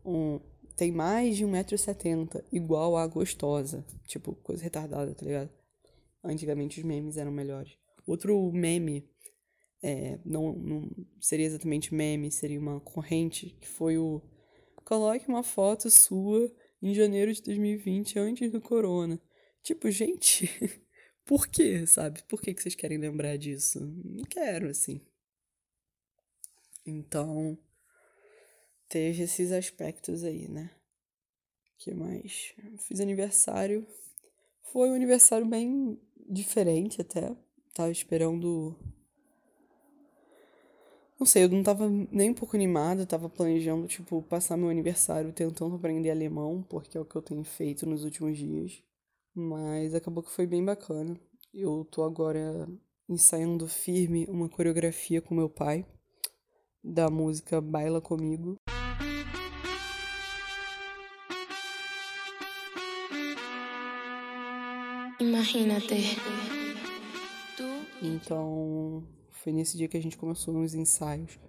Um, 0.05 0.39
tem 0.75 0.91
mais 0.91 1.37
de 1.37 1.45
1,70m, 1.45 2.43
igual 2.51 2.97
a 2.97 3.05
gostosa. 3.07 3.85
Tipo, 4.07 4.35
coisa 4.35 4.63
retardada, 4.63 5.13
tá 5.13 5.25
ligado? 5.25 5.49
Antigamente 6.23 6.79
os 6.79 6.85
memes 6.85 7.17
eram 7.17 7.31
melhores. 7.31 7.77
Outro 8.05 8.51
meme, 8.51 9.07
é, 9.83 10.19
não, 10.25 10.53
não 10.53 10.89
seria 11.19 11.45
exatamente 11.45 11.93
meme, 11.93 12.31
seria 12.31 12.59
uma 12.59 12.79
corrente, 12.79 13.57
que 13.59 13.67
foi 13.67 13.97
o. 13.97 14.21
Coloque 14.83 15.27
uma 15.27 15.43
foto 15.43 15.89
sua 15.89 16.51
em 16.81 16.93
janeiro 16.93 17.31
de 17.31 17.41
2020, 17.43 18.19
antes 18.19 18.51
do 18.51 18.59
corona. 18.59 19.21
Tipo, 19.63 19.89
gente. 19.89 20.49
Por 21.25 21.47
quê, 21.47 21.85
sabe? 21.87 22.23
Por 22.23 22.41
que, 22.41 22.53
que 22.53 22.61
vocês 22.61 22.75
querem 22.75 22.97
lembrar 22.97 23.37
disso? 23.37 23.79
Não 24.03 24.23
quero, 24.25 24.69
assim. 24.69 25.01
Então, 26.85 27.57
teve 28.89 29.23
esses 29.23 29.51
aspectos 29.51 30.23
aí, 30.23 30.47
né? 30.47 30.71
que 31.81 31.93
mais? 31.95 32.53
Fiz 32.77 32.99
aniversário. 32.99 33.85
Foi 34.71 34.89
um 34.89 34.93
aniversário 34.93 35.45
bem 35.45 35.99
diferente 36.29 37.01
até. 37.01 37.35
Tava 37.73 37.91
esperando. 37.91 38.75
Não 41.19 41.25
sei, 41.25 41.43
eu 41.43 41.49
não 41.49 41.63
tava 41.63 41.89
nem 42.11 42.31
um 42.31 42.33
pouco 42.33 42.55
animada, 42.55 43.05
tava 43.05 43.29
planejando, 43.29 43.87
tipo, 43.87 44.21
passar 44.23 44.57
meu 44.57 44.69
aniversário 44.69 45.31
tentando 45.31 45.75
aprender 45.75 46.09
alemão, 46.09 46.63
porque 46.67 46.97
é 46.97 47.01
o 47.01 47.05
que 47.05 47.15
eu 47.15 47.21
tenho 47.21 47.43
feito 47.43 47.85
nos 47.85 48.03
últimos 48.03 48.37
dias. 48.37 48.81
Mas 49.33 49.93
acabou 49.93 50.23
que 50.23 50.31
foi 50.31 50.45
bem 50.45 50.63
bacana. 50.63 51.19
Eu 51.53 51.85
tô 51.85 52.03
agora 52.03 52.67
ensaiando 53.07 53.67
firme 53.67 54.25
uma 54.29 54.49
coreografia 54.49 55.21
com 55.21 55.33
meu 55.33 55.49
pai 55.49 55.85
da 56.83 57.09
música 57.09 57.61
Baila 57.61 58.01
Comigo. 58.01 58.55
Imagínate. 65.19 65.95
Então, 68.01 69.07
foi 69.29 69.53
nesse 69.53 69.77
dia 69.77 69.87
que 69.87 69.95
a 69.95 70.01
gente 70.01 70.17
começou 70.17 70.53
nos 70.53 70.73
ensaios. 70.73 71.39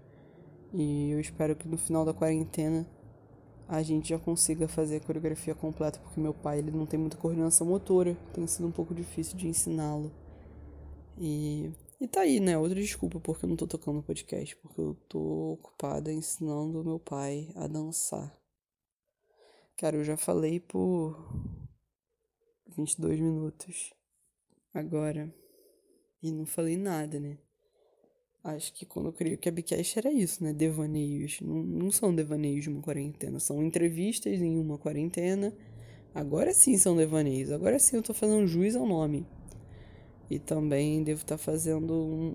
E 0.72 1.10
eu 1.10 1.18
espero 1.18 1.56
que 1.56 1.66
no 1.66 1.78
final 1.78 2.04
da 2.04 2.14
quarentena 2.14 2.86
a 3.68 3.82
gente 3.82 4.08
já 4.10 4.18
consiga 4.18 4.68
fazer 4.68 4.96
a 4.96 5.00
coreografia 5.00 5.54
completa, 5.54 5.98
porque 5.98 6.20
meu 6.20 6.34
pai 6.34 6.58
ele 6.58 6.70
não 6.70 6.86
tem 6.86 6.98
muita 6.98 7.16
coordenação 7.16 7.66
motora, 7.66 8.14
tem 8.34 8.46
sido 8.46 8.66
um 8.66 8.72
pouco 8.72 8.94
difícil 8.94 9.36
de 9.36 9.48
ensiná-lo. 9.48 10.12
E, 11.18 11.70
e 12.00 12.08
tá 12.08 12.20
aí, 12.20 12.40
né? 12.40 12.58
Outra 12.58 12.80
desculpa 12.80 13.20
porque 13.20 13.44
eu 13.44 13.48
não 13.48 13.56
tô 13.56 13.66
tocando 13.66 14.02
podcast, 14.02 14.56
porque 14.56 14.80
eu 14.80 14.96
tô 15.08 15.52
ocupada 15.52 16.12
ensinando 16.12 16.84
meu 16.84 16.98
pai 16.98 17.50
a 17.54 17.66
dançar. 17.66 18.36
Cara, 19.76 19.96
eu 19.96 20.04
já 20.04 20.16
falei 20.16 20.60
por 20.60 21.16
22 22.76 23.20
minutos 23.20 23.92
agora 24.72 25.32
e 26.22 26.30
não 26.30 26.46
falei 26.46 26.76
nada, 26.76 27.18
né? 27.18 27.38
Acho 28.44 28.72
que 28.74 28.84
quando 28.84 29.06
eu 29.06 29.12
criei 29.12 29.36
o 29.36 29.38
Cabcast 29.38 29.98
era 30.00 30.12
isso, 30.12 30.42
né? 30.42 30.52
Devaneios. 30.52 31.40
Não, 31.40 31.62
não 31.62 31.90
são 31.92 32.12
devaneios 32.12 32.64
de 32.64 32.70
uma 32.70 32.82
quarentena, 32.82 33.38
são 33.38 33.62
entrevistas 33.62 34.40
em 34.40 34.58
uma 34.58 34.76
quarentena. 34.76 35.54
Agora 36.12 36.52
sim 36.52 36.76
são 36.76 36.96
devaneios. 36.96 37.52
Agora 37.52 37.78
sim 37.78 37.96
eu 37.96 38.02
tô 38.02 38.12
fazendo 38.12 38.46
juiz 38.48 38.74
ao 38.74 38.84
nome. 38.84 39.24
E 40.28 40.40
também 40.40 41.04
devo 41.04 41.22
estar 41.22 41.36
tá 41.36 41.42
fazendo 41.42 41.94
um, 41.94 42.34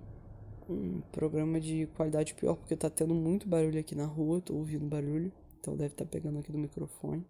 um 0.69 1.01
programa 1.11 1.59
de 1.59 1.87
qualidade 1.87 2.33
pior, 2.35 2.55
porque 2.55 2.75
tá 2.75 2.89
tendo 2.89 3.13
muito 3.13 3.47
barulho 3.47 3.79
aqui 3.79 3.93
na 3.93 4.05
rua, 4.05 4.39
tô 4.39 4.55
ouvindo 4.55 4.85
barulho. 4.85 5.31
Então 5.59 5.75
deve 5.75 5.93
estar 5.93 6.05
tá 6.05 6.11
pegando 6.11 6.39
aqui 6.39 6.51
do 6.53 6.57
microfone. 6.57 7.25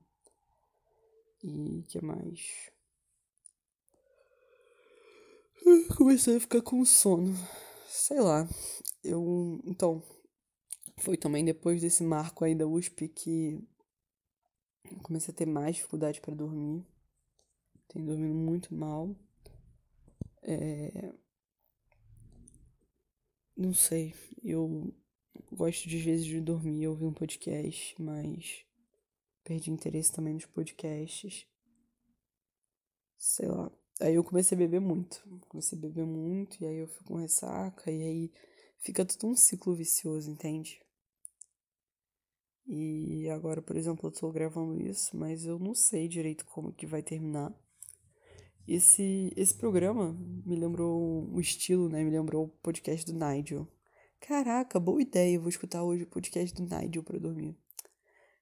E 1.44 1.84
que 1.88 2.04
mais? 2.04 2.72
Comecei 5.98 6.38
a 6.38 6.40
ficar 6.40 6.62
com 6.62 6.86
sono 6.86 7.36
sei 7.98 8.20
lá, 8.20 8.48
eu. 9.04 9.62
Então, 9.66 10.04
foi 10.98 11.18
também 11.18 11.44
depois 11.44 11.82
desse 11.82 12.04
marco 12.04 12.44
aí 12.44 12.56
da 12.56 12.66
USP 12.68 13.08
que 13.10 13.60
eu 14.92 15.00
comecei 15.02 15.34
a 15.34 15.38
ter 15.38 15.46
mais 15.46 15.76
dificuldade 15.76 16.22
para 16.22 16.36
dormir. 16.36 16.86
Tenho 17.88 18.06
dormido 18.06 18.34
muito 18.34 18.74
mal. 18.74 19.16
É... 20.44 21.14
Não 23.56 23.74
sei, 23.74 24.14
eu 24.44 24.94
gosto 25.52 25.90
de 25.90 25.98
vezes 25.98 26.26
de 26.26 26.40
dormir 26.40 26.88
ouvir 26.88 27.06
um 27.06 27.14
podcast, 27.14 27.96
mas 28.00 28.64
perdi 29.44 29.72
interesse 29.72 30.12
também 30.12 30.36
nos 30.36 30.46
podcasts. 30.46 31.48
Sei 33.18 33.48
lá, 33.48 33.72
Aí 34.00 34.14
eu 34.16 34.24
comecei 34.24 34.56
a 34.56 34.60
beber 34.60 34.80
muito. 34.80 35.24
Comecei 35.50 35.78
a 35.78 35.82
beber 35.82 36.06
muito, 36.06 36.62
e 36.62 36.66
aí 36.66 36.78
eu 36.78 36.88
fico 36.88 37.06
com 37.06 37.16
ressaca, 37.16 37.92
e 37.92 38.04
aí 38.04 38.32
fica 38.80 39.04
tudo 39.04 39.28
um 39.28 39.36
ciclo 39.36 39.74
vicioso, 39.76 40.30
entende? 40.30 40.80
E 42.68 43.28
agora, 43.30 43.62
por 43.62 43.76
exemplo, 43.76 44.08
eu 44.08 44.12
tô 44.12 44.32
gravando 44.32 44.80
isso, 44.80 45.16
mas 45.18 45.46
eu 45.46 45.58
não 45.58 45.74
sei 45.74 46.08
direito 46.08 46.46
como 46.46 46.74
que 46.74 46.86
vai 46.86 47.02
terminar. 47.02 47.54
Esse, 48.68 49.32
esse 49.36 49.56
programa 49.56 50.14
me 50.46 50.56
lembrou 50.56 51.34
o 51.34 51.40
estilo, 51.40 51.88
né? 51.88 52.04
Me 52.04 52.12
lembrou 52.12 52.46
o 52.46 52.50
podcast 52.50 53.06
do 53.06 53.18
Nigel. 53.18 53.66
Caraca, 54.20 54.80
boa 54.80 55.02
ideia. 55.02 55.36
Eu 55.36 55.42
vou 55.42 55.50
escutar 55.50 55.84
hoje 55.84 56.04
o 56.04 56.08
podcast 56.08 56.54
do 56.54 56.64
Nigel 56.64 57.04
pra 57.04 57.18
dormir. 57.18 57.58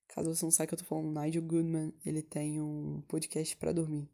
Caso 0.08 0.34
você 0.34 0.44
não 0.44 0.52
saiba 0.52 0.70
que 0.70 0.74
eu 0.74 0.80
tô 0.80 0.86
falando, 0.86 1.20
Nigel 1.20 1.44
Goodman, 1.44 1.94
ele 2.04 2.24
tem 2.24 2.60
um 2.60 3.04
podcast 3.08 3.56
para 3.58 3.74
dormir 3.74 4.10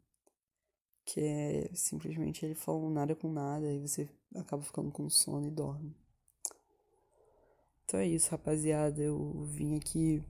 que 1.04 1.20
é 1.20 1.70
simplesmente 1.74 2.44
ele 2.44 2.54
falando 2.54 2.90
nada 2.90 3.14
com 3.14 3.30
nada 3.30 3.72
e 3.72 3.80
você 3.80 4.08
acaba 4.34 4.62
ficando 4.62 4.90
com 4.90 5.08
sono 5.08 5.46
e 5.46 5.50
dorme. 5.50 5.96
Então 7.84 8.00
é 8.00 8.06
isso, 8.06 8.30
rapaziada. 8.30 9.02
Eu 9.02 9.42
vim 9.44 9.76
aqui 9.76 10.24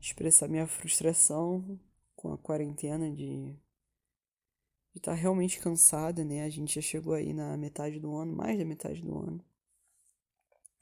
expressar 0.00 0.48
minha 0.48 0.66
frustração 0.66 1.78
com 2.16 2.32
a 2.32 2.38
quarentena 2.38 3.10
de 3.10 3.56
estar 4.94 5.12
tá 5.12 5.14
realmente 5.14 5.60
cansada, 5.60 6.24
né? 6.24 6.42
A 6.42 6.50
gente 6.50 6.74
já 6.74 6.80
chegou 6.80 7.14
aí 7.14 7.32
na 7.32 7.56
metade 7.56 8.00
do 8.00 8.14
ano, 8.16 8.34
mais 8.34 8.58
da 8.58 8.64
metade 8.64 9.02
do 9.02 9.18
ano. 9.18 9.44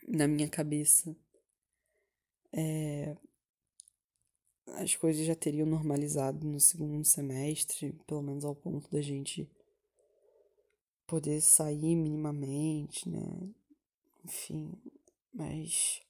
Na 0.07 0.27
minha 0.27 0.49
cabeça, 0.49 1.15
é, 2.53 3.17
as 4.75 4.95
coisas 4.95 5.25
já 5.25 5.35
teriam 5.35 5.67
normalizado 5.67 6.47
no 6.47 6.61
segundo 6.61 7.05
semestre, 7.05 7.93
pelo 8.07 8.23
menos 8.23 8.45
ao 8.45 8.55
ponto 8.55 8.91
da 8.91 9.01
gente 9.01 9.49
poder 11.07 11.41
sair 11.41 11.97
minimamente, 11.97 13.09
né? 13.09 13.51
Enfim, 14.25 14.73
mas 15.33 16.03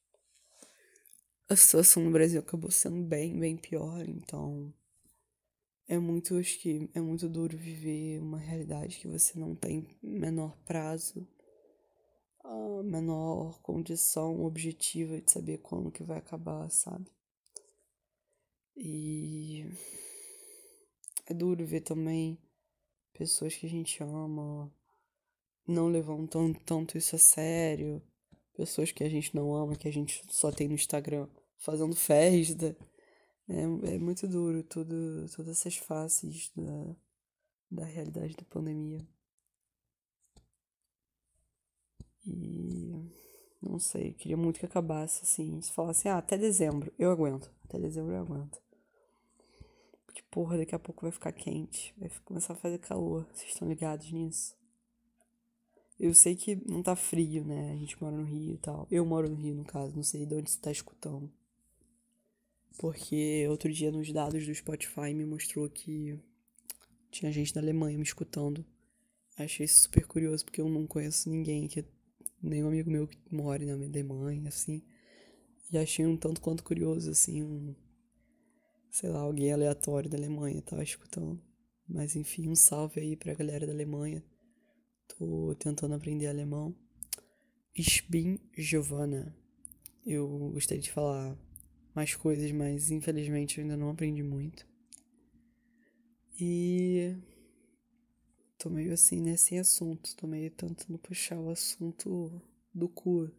a 1.49 1.57
situação 1.57 2.03
no 2.03 2.11
Brasil 2.11 2.41
acabou 2.41 2.71
sendo 2.71 3.03
bem, 3.03 3.39
bem 3.39 3.57
pior, 3.57 4.07
então 4.09 4.73
é 5.87 5.99
muito, 5.99 6.37
acho 6.37 6.59
que 6.59 6.91
é 6.95 7.01
muito 7.01 7.29
duro 7.29 7.57
viver 7.57 8.21
uma 8.21 8.39
realidade 8.39 8.99
que 8.99 9.09
você 9.09 9.39
não 9.39 9.55
tem 9.55 9.87
menor 10.03 10.57
prazo 10.67 11.27
a 12.45 12.83
menor 12.83 13.61
condição 13.61 14.45
objetiva 14.45 15.21
de 15.21 15.31
saber 15.31 15.59
quando 15.59 15.91
que 15.91 16.03
vai 16.03 16.19
acabar, 16.19 16.71
sabe? 16.71 17.11
E 18.81 19.67
é 21.27 21.35
duro 21.35 21.67
ver 21.67 21.81
também 21.81 22.39
pessoas 23.13 23.57
que 23.57 23.67
a 23.67 23.69
gente 23.69 24.01
ama 24.05 24.73
não 25.67 25.89
levando 25.89 26.29
tanto, 26.29 26.61
tanto 26.65 26.97
isso 26.97 27.17
a 27.17 27.19
sério, 27.19 28.01
pessoas 28.55 28.93
que 28.93 29.03
a 29.03 29.09
gente 29.09 29.35
não 29.35 29.53
ama, 29.53 29.75
que 29.75 29.89
a 29.89 29.93
gente 29.93 30.23
só 30.31 30.53
tem 30.53 30.69
no 30.69 30.75
Instagram 30.75 31.29
fazendo 31.59 31.97
festa. 31.97 32.77
É, 33.49 33.95
é 33.95 33.99
muito 33.99 34.29
duro 34.29 34.63
tudo, 34.63 35.27
todas 35.35 35.59
essas 35.59 35.77
faces 35.77 36.53
da, 36.55 36.97
da 37.71 37.85
realidade 37.85 38.37
da 38.37 38.45
pandemia. 38.45 39.05
E 42.25 42.93
não 43.61 43.81
sei, 43.81 44.13
queria 44.13 44.37
muito 44.37 44.61
que 44.61 44.67
acabasse 44.67 45.25
assim. 45.25 45.61
Se 45.61 45.73
falasse, 45.73 46.09
ah, 46.09 46.19
até 46.19 46.39
dezembro, 46.39 46.93
eu 46.97 47.11
aguento. 47.11 47.53
Até 47.65 47.79
dezembro 47.79 48.13
eu 48.13 48.21
aguento. 48.21 48.68
Porque, 50.09 50.23
porra, 50.31 50.57
daqui 50.57 50.75
a 50.75 50.79
pouco 50.79 51.03
vai 51.03 51.13
ficar 51.13 51.33
quente. 51.33 51.95
Vai 51.99 52.11
começar 52.25 52.55
a 52.55 52.57
fazer 52.57 52.79
calor. 52.79 53.29
Vocês 53.31 53.53
estão 53.53 53.69
ligados 53.69 54.11
nisso? 54.11 54.57
Eu 56.01 56.15
sei 56.15 56.35
que 56.35 56.57
não 56.67 56.83
tá 56.83 56.97
frio, 56.97 57.45
né? 57.45 57.73
A 57.73 57.77
gente 57.77 58.03
mora 58.03 58.17
no 58.17 58.25
Rio 58.25 58.55
e 58.55 58.59
tal. 58.59 58.89
Eu 58.91 59.05
moro 59.05 59.29
no 59.29 59.37
Rio, 59.37 59.55
no 59.55 59.67
caso. 59.67 59.95
Não 59.95 60.03
sei 60.03 60.25
de 60.25 60.35
onde 60.35 60.51
você 60.51 60.59
tá 60.59 60.73
escutando. 60.73 61.31
Porque 62.79 63.47
outro 63.51 63.71
dia 63.71 63.93
nos 63.93 64.11
dados 64.11 64.47
do 64.47 64.55
Spotify 64.55 65.13
me 65.13 65.27
mostrou 65.27 65.69
que 65.69 66.19
tinha 67.11 67.31
gente 67.31 67.53
da 67.53 67.61
Alemanha 67.61 67.99
me 67.99 68.05
escutando. 68.05 68.65
Achei 69.37 69.67
isso 69.67 69.83
super 69.83 70.07
curioso, 70.07 70.43
porque 70.43 70.63
eu 70.63 70.71
não 70.71 70.87
conheço 70.87 71.29
ninguém 71.29 71.69
que 71.69 71.85
nenhum 72.43 72.69
amigo 72.69 72.91
meu 72.91 73.07
que 73.07 73.19
mora 73.31 73.63
na 73.67 73.85
Alemanha, 73.85 74.49
assim. 74.49 74.83
E 75.71 75.77
achei 75.77 76.07
um 76.07 76.17
tanto 76.17 76.41
quanto 76.41 76.65
curioso, 76.65 77.11
assim, 77.11 77.43
um. 77.43 77.75
Sei 78.91 79.09
lá, 79.09 79.21
alguém 79.21 79.53
aleatório 79.53 80.09
da 80.11 80.17
Alemanha 80.17 80.63
tava 80.63 80.83
escutando. 80.83 81.41
Mas 81.89 82.17
enfim, 82.17 82.49
um 82.49 82.55
salve 82.55 83.01
aí 83.01 83.17
pra 83.17 83.35
galera 83.35 83.67
da 83.67 83.73
Alemanha. 83.73 84.23
Tô 85.07 85.55
tentando 85.59 85.95
aprender 85.95 86.27
alemão. 86.27 86.75
Ich 87.75 88.03
bin 88.11 88.39
Giovanna. 88.57 89.35
Eu 90.05 90.51
gostaria 90.53 90.83
de 90.83 90.91
falar 90.91 91.37
mais 91.95 92.15
coisas, 92.15 92.51
mas 92.53 92.91
infelizmente 92.91 93.59
eu 93.59 93.65
ainda 93.65 93.77
não 93.77 93.91
aprendi 93.91 94.23
muito. 94.23 94.67
E 96.41 97.17
tô 98.57 98.71
meio 98.71 98.93
assim, 98.93 99.21
né, 99.21 99.37
sem 99.37 99.59
assunto. 99.59 100.15
Tô 100.17 100.27
meio 100.27 100.51
tentando 100.51 100.99
puxar 100.99 101.39
o 101.39 101.51
assunto 101.51 102.41
do 102.75 102.89
cu. 102.89 103.31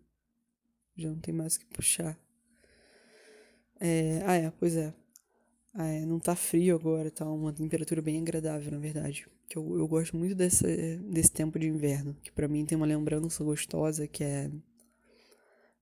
Já 0.95 1.09
não 1.09 1.19
tem 1.19 1.33
mais 1.33 1.55
o 1.55 1.59
que 1.59 1.65
puxar. 1.67 2.19
É, 3.79 4.21
ah, 4.25 4.35
é, 4.35 4.51
pois 4.51 4.75
é. 4.75 4.93
É, 5.79 6.05
não 6.05 6.19
tá 6.19 6.35
frio 6.35 6.75
agora, 6.75 7.09
tá 7.09 7.25
uma 7.25 7.53
temperatura 7.53 8.01
bem 8.01 8.19
agradável, 8.19 8.69
na 8.71 8.77
verdade. 8.77 9.25
Que 9.47 9.57
eu, 9.57 9.77
eu 9.77 9.87
gosto 9.87 10.17
muito 10.17 10.35
desse, 10.35 10.97
desse 10.97 11.31
tempo 11.31 11.57
de 11.57 11.67
inverno, 11.67 12.15
que 12.21 12.31
para 12.31 12.49
mim 12.49 12.65
tem 12.65 12.75
uma 12.75 12.85
lembrança 12.85 13.43
gostosa, 13.45 14.05
que 14.05 14.23
é 14.23 14.51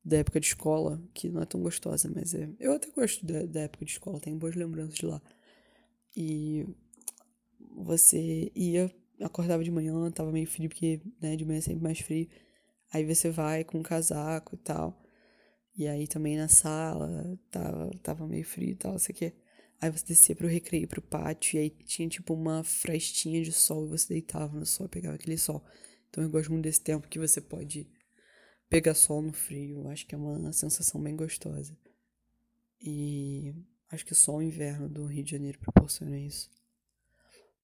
da 0.05 0.17
época 0.17 0.39
de 0.39 0.47
escola, 0.47 1.01
que 1.13 1.29
não 1.29 1.41
é 1.41 1.45
tão 1.45 1.62
gostosa, 1.62 2.10
mas 2.13 2.33
é. 2.36 2.47
Eu 2.60 2.73
até 2.73 2.89
gosto 2.91 3.25
da, 3.25 3.43
da 3.45 3.62
época 3.62 3.86
de 3.86 3.91
escola, 3.91 4.19
tenho 4.19 4.38
boas 4.38 4.55
lembranças 4.55 4.95
de 4.95 5.05
lá. 5.05 5.21
E 6.15 6.65
você 7.75 8.51
ia 8.55 8.91
acordava 9.19 9.63
de 9.63 9.71
manhã, 9.71 10.12
tava 10.12 10.31
meio 10.31 10.47
frio, 10.47 10.69
porque, 10.69 11.01
né, 11.21 11.36
de 11.36 11.43
manhã 11.43 11.57
é 11.57 11.62
sempre 11.62 11.83
mais 11.83 11.99
frio. 11.99 12.27
Aí 12.93 13.03
você 13.05 13.29
vai 13.31 13.63
com 13.63 13.79
um 13.79 13.83
casaco 13.83 14.55
e 14.55 14.60
tal. 14.60 15.01
E 15.77 15.88
aí 15.88 16.07
também 16.07 16.38
na 16.38 16.47
sala 16.47 17.38
tava, 17.51 17.91
tava 18.03 18.27
meio 18.27 18.45
frio 18.45 18.71
e 18.71 18.75
tal, 18.75 18.99
sei 18.99 19.15
que. 19.15 19.33
Aí 19.79 19.91
você 19.91 20.05
descia 20.07 20.35
pro 20.35 20.47
recreio, 20.47 20.87
pro 20.87 21.01
pátio, 21.01 21.57
e 21.57 21.59
aí 21.59 21.69
tinha 21.69 22.09
tipo 22.09 22.33
uma 22.33 22.63
frestinha 22.63 23.43
de 23.43 23.51
sol 23.51 23.85
e 23.85 23.89
você 23.89 24.07
deitava 24.09 24.57
no 24.57 24.65
sol 24.65 24.87
e 24.87 24.89
pegava 24.89 25.15
aquele 25.15 25.37
sol. 25.37 25.63
Então 26.09 26.23
eu 26.23 26.29
gosto 26.29 26.51
muito 26.51 26.63
desse 26.63 26.81
tempo 26.81 27.07
que 27.07 27.19
você 27.19 27.39
pode 27.39 27.87
pegar 28.69 28.95
sol 28.95 29.21
no 29.21 29.31
frio. 29.33 29.87
Acho 29.87 30.07
que 30.07 30.15
é 30.15 30.17
uma 30.17 30.51
sensação 30.51 31.01
bem 31.01 31.15
gostosa. 31.15 31.77
E 32.81 33.53
acho 33.91 34.05
que 34.05 34.15
só 34.15 34.35
o 34.35 34.41
inverno 34.41 34.89
do 34.89 35.05
Rio 35.05 35.23
de 35.23 35.31
Janeiro 35.31 35.59
proporciona 35.59 36.17
isso. 36.17 36.49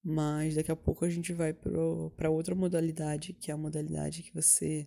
Mas 0.02 0.54
daqui 0.54 0.70
a 0.70 0.76
pouco 0.76 1.04
a 1.04 1.10
gente 1.10 1.32
vai 1.32 1.52
para 1.52 2.30
outra 2.30 2.54
modalidade, 2.54 3.32
que 3.32 3.50
é 3.50 3.54
a 3.54 3.56
modalidade 3.56 4.22
que 4.22 4.34
você 4.34 4.86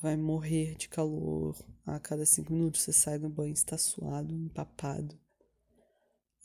vai 0.00 0.16
morrer 0.16 0.76
de 0.76 0.88
calor 0.88 1.56
a 1.84 1.98
cada 1.98 2.24
cinco 2.24 2.52
minutos. 2.52 2.82
Você 2.82 2.92
sai 2.92 3.18
do 3.18 3.28
banho, 3.28 3.52
está 3.52 3.76
suado, 3.76 4.32
empapado. 4.32 5.18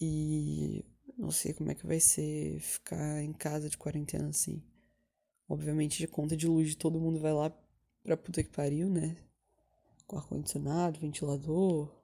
E 0.01 0.83
não 1.17 1.31
sei 1.31 1.53
como 1.53 1.71
é 1.71 1.75
que 1.75 1.85
vai 1.85 1.99
ser 1.99 2.59
ficar 2.59 3.21
em 3.21 3.33
casa 3.33 3.69
de 3.69 3.77
quarentena 3.77 4.29
assim. 4.29 4.63
Obviamente, 5.47 5.99
de 5.99 6.07
conta 6.07 6.35
de 6.35 6.47
luz, 6.47 6.75
todo 6.75 6.99
mundo 6.99 7.19
vai 7.19 7.33
lá 7.33 7.51
pra 8.03 8.17
puta 8.17 8.43
que 8.43 8.49
pariu, 8.49 8.89
né? 8.89 9.17
Com 10.07 10.17
ar-condicionado, 10.17 10.99
ventilador, 10.99 12.01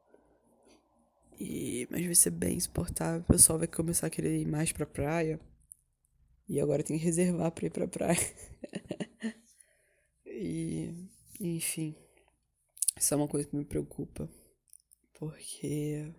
e, 1.40 1.88
mas 1.92 2.04
vai 2.04 2.16
ser 2.16 2.32
bem 2.32 2.60
suportável. 2.60 3.22
O 3.22 3.26
pessoal 3.26 3.60
vai 3.60 3.68
começar 3.68 4.08
a 4.08 4.10
querer 4.10 4.40
ir 4.40 4.48
mais 4.48 4.72
pra 4.72 4.86
praia. 4.86 5.40
E 6.50 6.60
agora 6.60 6.84
tem 6.84 6.98
que 6.98 7.04
reservar 7.04 7.52
pra 7.52 7.68
ir 7.68 7.70
pra 7.70 7.88
praia. 7.88 8.18
e, 10.26 10.94
enfim. 11.40 11.96
Isso 12.98 13.14
é 13.14 13.18
uma 13.18 13.28
coisa 13.28 13.48
que 13.48 13.56
me 13.56 13.66
preocupa. 13.66 14.30
Porque. 15.14 16.12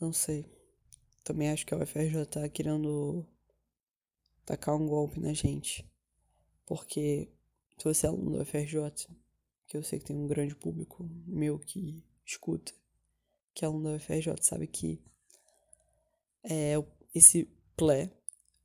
Não 0.00 0.12
sei. 0.12 0.46
Também 1.22 1.50
acho 1.50 1.66
que 1.66 1.74
a 1.74 1.76
UFRJ 1.76 2.24
tá 2.26 2.48
querendo 2.48 3.26
tacar 4.46 4.74
um 4.74 4.86
golpe 4.86 5.20
na 5.20 5.34
gente. 5.34 5.86
Porque 6.64 7.28
se 7.76 7.84
você 7.84 8.06
é 8.06 8.08
aluno 8.08 8.36
da 8.36 8.42
UFRJ, 8.42 8.80
que 9.66 9.76
eu 9.76 9.82
sei 9.82 9.98
que 9.98 10.06
tem 10.06 10.16
um 10.16 10.26
grande 10.26 10.56
público 10.56 11.08
meu 11.26 11.58
que 11.58 12.02
escuta, 12.24 12.72
que 13.52 13.64
é 13.64 13.68
aluno 13.68 13.90
da 13.90 13.96
UFRJ, 13.96 14.36
sabe 14.40 14.66
que 14.66 15.02
é, 16.42 16.74
esse 17.14 17.46
plé 17.76 18.10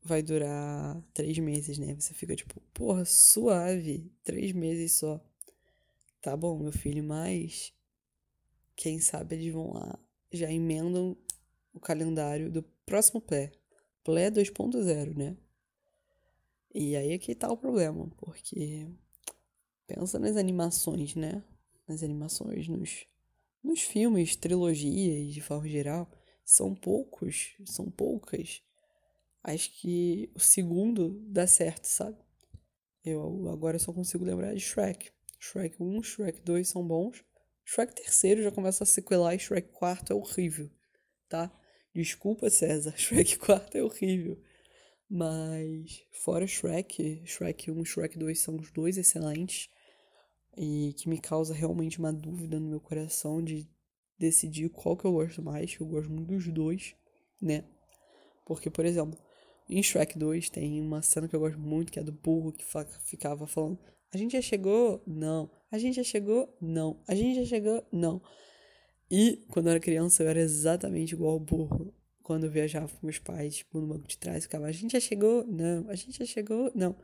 vai 0.01 0.21
durar 0.21 1.01
três 1.13 1.37
meses, 1.39 1.77
né? 1.77 1.95
Você 1.95 2.13
fica 2.13 2.35
tipo, 2.35 2.61
porra, 2.73 3.03
suave, 3.03 4.09
três 4.23 4.53
meses 4.53 4.93
só. 4.93 5.19
Tá 6.21 6.37
bom, 6.37 6.57
meu 6.57 6.71
filho, 6.71 7.03
mas 7.03 7.73
quem 8.75 8.99
sabe 8.99 9.35
eles 9.35 9.53
vão 9.53 9.73
lá, 9.73 9.99
já 10.31 10.51
emendam 10.51 11.17
o 11.75 11.79
calendário 11.79 12.51
do 12.51 12.63
próximo 12.85 13.21
plé. 13.21 13.51
Plé 14.03 14.31
2.0, 14.31 15.15
né? 15.15 15.38
E 16.73 16.95
aí 16.95 17.11
é 17.11 17.17
que 17.17 17.35
tá 17.35 17.51
o 17.51 17.57
problema, 17.57 18.09
porque 18.17 18.88
pensa 19.85 20.17
nas 20.17 20.35
animações, 20.35 21.15
né? 21.15 21.43
Nas 21.88 22.01
animações, 22.01 22.67
nos 22.67 23.05
nos 23.65 23.81
filmes, 23.81 24.35
trilogias, 24.35 25.33
de 25.33 25.41
forma 25.41 25.67
geral, 25.67 26.07
são 26.45 26.75
poucos, 26.75 27.55
são 27.65 27.89
poucas. 27.89 28.61
Acho 29.43 29.71
que 29.79 30.29
o 30.35 30.39
segundo 30.39 31.19
dá 31.27 31.47
certo, 31.47 31.85
sabe? 31.85 32.15
Eu 33.03 33.49
agora 33.49 33.79
só 33.79 33.91
consigo 33.91 34.23
lembrar 34.23 34.53
de 34.53 34.59
Shrek. 34.59 35.09
Shrek 35.39 35.81
1, 35.81 36.03
Shrek 36.03 36.41
2 36.41 36.67
são 36.67 36.88
bons. 36.88 37.23
Shrek 37.63 37.95
3 37.95 38.43
já 38.43 38.51
começa 38.51 38.83
a 38.83 38.88
sequelar 38.88 39.33
e 39.33 39.39
Shrek 39.39 39.69
4 39.69 40.13
é 40.13 40.15
horrível, 40.15 40.69
tá? 41.27 41.51
Desculpa, 41.95 42.49
César, 42.49 42.93
Shrek 42.99 43.39
4 43.39 43.79
é 43.79 43.81
horrível. 43.81 44.38
Mas, 45.10 46.03
fora 46.12 46.45
Shrek, 46.45 47.21
Shrek 47.25 47.71
1 47.71 47.81
e 47.81 47.86
Shrek 47.86 48.19
2 48.19 48.38
são 48.38 48.58
os 48.58 48.69
dois 48.69 48.97
excelentes 48.97 49.69
e 50.58 50.93
que 50.97 51.08
me 51.08 51.17
causa 51.17 51.53
realmente 51.53 51.99
uma 51.99 52.12
dúvida 52.12 52.60
no 52.60 52.67
meu 52.67 52.81
coração 52.81 53.41
de 53.41 53.69
decidir 54.19 54.67
qual 54.69 54.97
que 54.97 55.05
eu 55.05 55.13
gosto 55.13 55.41
mais, 55.41 55.73
que 55.73 55.81
eu 55.81 55.88
gosto 55.88 56.12
muito 56.12 56.34
dos 56.34 56.47
dois, 56.49 56.93
né? 57.41 57.63
Porque, 58.45 58.69
por 58.69 58.86
exemplo, 58.86 59.17
em 59.69 59.81
Shrek 59.81 60.17
2 60.17 60.49
tem 60.49 60.81
uma 60.81 61.01
cena 61.01 61.29
que 61.29 61.36
eu 61.36 61.39
gosto 61.39 61.60
muito, 61.60 61.93
que 61.93 61.99
é 61.99 62.03
do 62.03 62.12
burro 62.12 62.51
que 62.51 62.65
ficava 63.05 63.47
falando: 63.47 63.79
A 64.13 64.17
gente 64.17 64.34
já 64.34 64.41
chegou? 64.41 65.01
Não. 65.08 65.49
A 65.71 65.77
gente 65.77 65.95
já 65.95 66.03
chegou? 66.03 66.53
Não. 66.60 67.01
A 67.08 67.15
gente 67.15 67.39
já 67.39 67.45
chegou? 67.45 67.88
Não. 67.89 68.21
E 69.09 69.45
quando 69.49 69.67
eu 69.67 69.71
era 69.71 69.79
criança 69.79 70.23
eu 70.23 70.29
era 70.29 70.39
exatamente 70.39 71.13
igual 71.13 71.33
ao 71.33 71.39
burro. 71.39 71.93
Quando 72.23 72.45
eu 72.45 72.51
viajava 72.51 72.87
com 72.87 73.05
meus 73.05 73.19
pais, 73.19 73.57
tipo, 73.57 73.79
no 73.79 73.87
banco 73.87 74.07
de 74.07 74.17
trás, 74.17 74.43
ficava: 74.43 74.65
A 74.65 74.71
gente 74.71 74.93
já 74.93 74.99
chegou? 74.99 75.45
Não. 75.45 75.87
A 75.89 75.95
gente 75.95 76.17
já 76.17 76.25
chegou? 76.25 76.71
Não. 76.73 76.95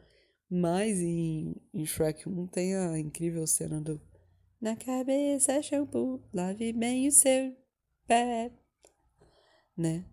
Mas 0.49 0.99
em, 0.99 1.55
em 1.73 1.85
Shrek 1.85 2.27
1 2.27 2.47
tem 2.47 2.75
a 2.75 2.99
incrível 2.99 3.47
cena 3.47 3.79
do 3.79 4.01
Na 4.59 4.75
cabeça 4.75 5.61
shampoo, 5.61 6.21
lave 6.33 6.73
bem 6.73 7.07
o 7.07 7.11
seu 7.11 7.55
pé. 8.05 8.51
Né? 9.77 10.03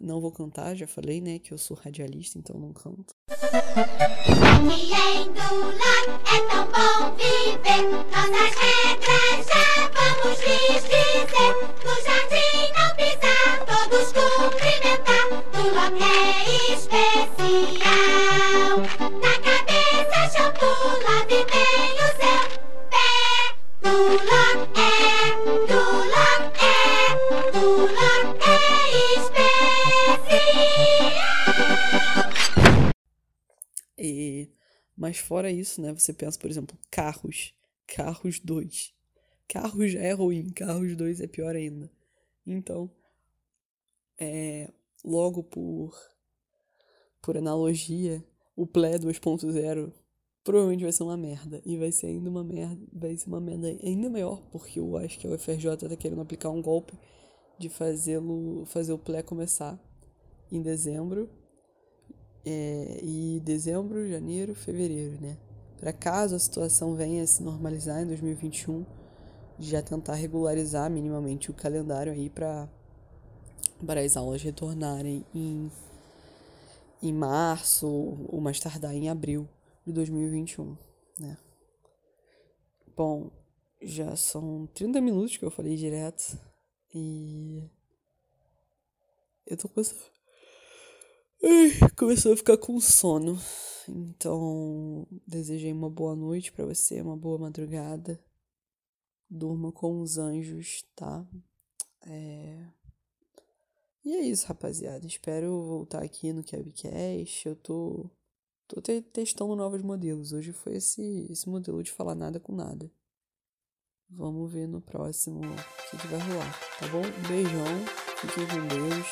Não 0.00 0.20
vou 0.20 0.32
cantar, 0.32 0.74
já 0.74 0.86
falei, 0.86 1.20
né, 1.20 1.38
que 1.38 1.52
eu 1.52 1.58
sou 1.58 1.76
radialista, 1.76 2.38
então 2.38 2.58
não 2.58 2.72
canto. 2.72 3.14
É 6.26 6.40
tão 6.48 6.66
bom 6.72 7.14
viver. 7.16 9.03
Isso, 35.64 35.80
né? 35.80 35.92
Você 35.92 36.12
pensa, 36.12 36.38
por 36.38 36.50
exemplo, 36.50 36.78
carros. 36.90 37.54
Carros 37.86 38.38
2. 38.38 38.94
Carros 39.48 39.92
já 39.92 40.00
é 40.00 40.12
ruim, 40.12 40.50
carros 40.50 40.96
2 40.96 41.20
é 41.20 41.26
pior 41.26 41.56
ainda. 41.56 41.90
Então, 42.46 42.90
é, 44.18 44.70
logo 45.04 45.42
por, 45.42 45.94
por 47.20 47.36
analogia, 47.36 48.24
o 48.56 48.66
Plé 48.66 48.98
2.0 48.98 49.92
provavelmente 50.42 50.82
vai 50.82 50.92
ser 50.92 51.02
uma 51.02 51.16
merda. 51.16 51.60
E 51.64 51.76
vai 51.76 51.90
ser 51.90 52.06
ainda 52.06 52.30
uma 52.30 52.44
merda. 52.44 52.80
Vai 52.92 53.16
ser 53.16 53.28
uma 53.28 53.40
merda 53.40 53.68
ainda 53.82 54.08
maior, 54.08 54.40
porque 54.50 54.78
eu 54.78 54.96
acho 54.96 55.18
que 55.18 55.26
a 55.26 55.30
UFRJ 55.30 55.76
tá 55.88 55.96
querendo 55.96 56.20
aplicar 56.20 56.50
um 56.50 56.62
golpe 56.62 56.94
de 57.58 57.68
fazê-lo 57.68 58.64
fazer 58.66 58.92
o 58.92 58.98
Plé 58.98 59.22
começar 59.22 59.78
em 60.50 60.60
dezembro 60.60 61.30
é, 62.44 63.00
e 63.02 63.40
dezembro, 63.44 64.08
janeiro, 64.08 64.54
fevereiro, 64.54 65.20
né? 65.20 65.38
Para 65.84 65.92
caso 65.92 66.34
a 66.34 66.38
situação 66.38 66.94
venha 66.94 67.22
a 67.22 67.26
se 67.26 67.42
normalizar 67.42 68.02
em 68.02 68.06
2021, 68.06 68.86
já 69.58 69.82
tentar 69.82 70.14
regularizar 70.14 70.90
minimamente 70.90 71.50
o 71.50 71.54
calendário 71.54 72.10
aí 72.10 72.30
para 72.30 72.66
para 73.84 74.00
as 74.00 74.16
aulas 74.16 74.42
retornarem 74.42 75.26
em, 75.34 75.70
em 77.02 77.12
março 77.12 77.86
ou 77.86 78.40
mais 78.40 78.58
tardar 78.58 78.94
em 78.94 79.10
abril 79.10 79.46
de 79.86 79.92
2021, 79.92 80.74
né? 81.20 81.36
Bom, 82.96 83.30
já 83.82 84.16
são 84.16 84.66
30 84.72 85.02
minutos 85.02 85.36
que 85.36 85.44
eu 85.44 85.50
falei 85.50 85.76
direto 85.76 86.40
e 86.94 87.62
eu 89.46 89.54
tô 89.58 89.68
começando 89.68 90.13
Ai, 91.46 91.90
começou 91.94 92.32
a 92.32 92.36
ficar 92.38 92.56
com 92.56 92.80
sono. 92.80 93.38
Então, 93.86 95.06
desejei 95.26 95.74
uma 95.74 95.90
boa 95.90 96.16
noite 96.16 96.50
para 96.50 96.64
você, 96.64 97.02
uma 97.02 97.18
boa 97.18 97.36
madrugada. 97.36 98.18
Durma 99.28 99.70
com 99.70 100.00
os 100.00 100.16
anjos, 100.16 100.86
tá? 100.96 101.26
É... 102.06 102.66
E 104.02 104.14
é 104.14 104.20
isso, 104.22 104.46
rapaziada. 104.46 105.06
Espero 105.06 105.66
voltar 105.66 106.02
aqui 106.02 106.32
no 106.32 106.42
Cabcast. 106.42 107.46
Eu 107.46 107.56
tô, 107.56 108.08
tô 108.66 108.80
te 108.80 109.02
testando 109.02 109.54
novos 109.54 109.82
modelos. 109.82 110.32
Hoje 110.32 110.50
foi 110.50 110.76
esse, 110.76 111.26
esse 111.30 111.46
modelo 111.46 111.82
de 111.82 111.92
falar 111.92 112.14
nada 112.14 112.40
com 112.40 112.54
nada. 112.54 112.90
Vamos 114.08 114.50
ver 114.50 114.66
no 114.66 114.80
próximo 114.80 115.40
o 115.40 115.90
que, 115.90 115.98
que 115.98 116.06
vai 116.06 116.20
rolar, 116.20 116.60
tá 116.78 116.88
bom? 116.88 117.00
Um 117.00 117.28
beijão, 117.28 117.66
fiquem 118.16 118.46
com 118.46 118.66
Deus, 118.68 119.06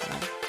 tá? 0.00 0.39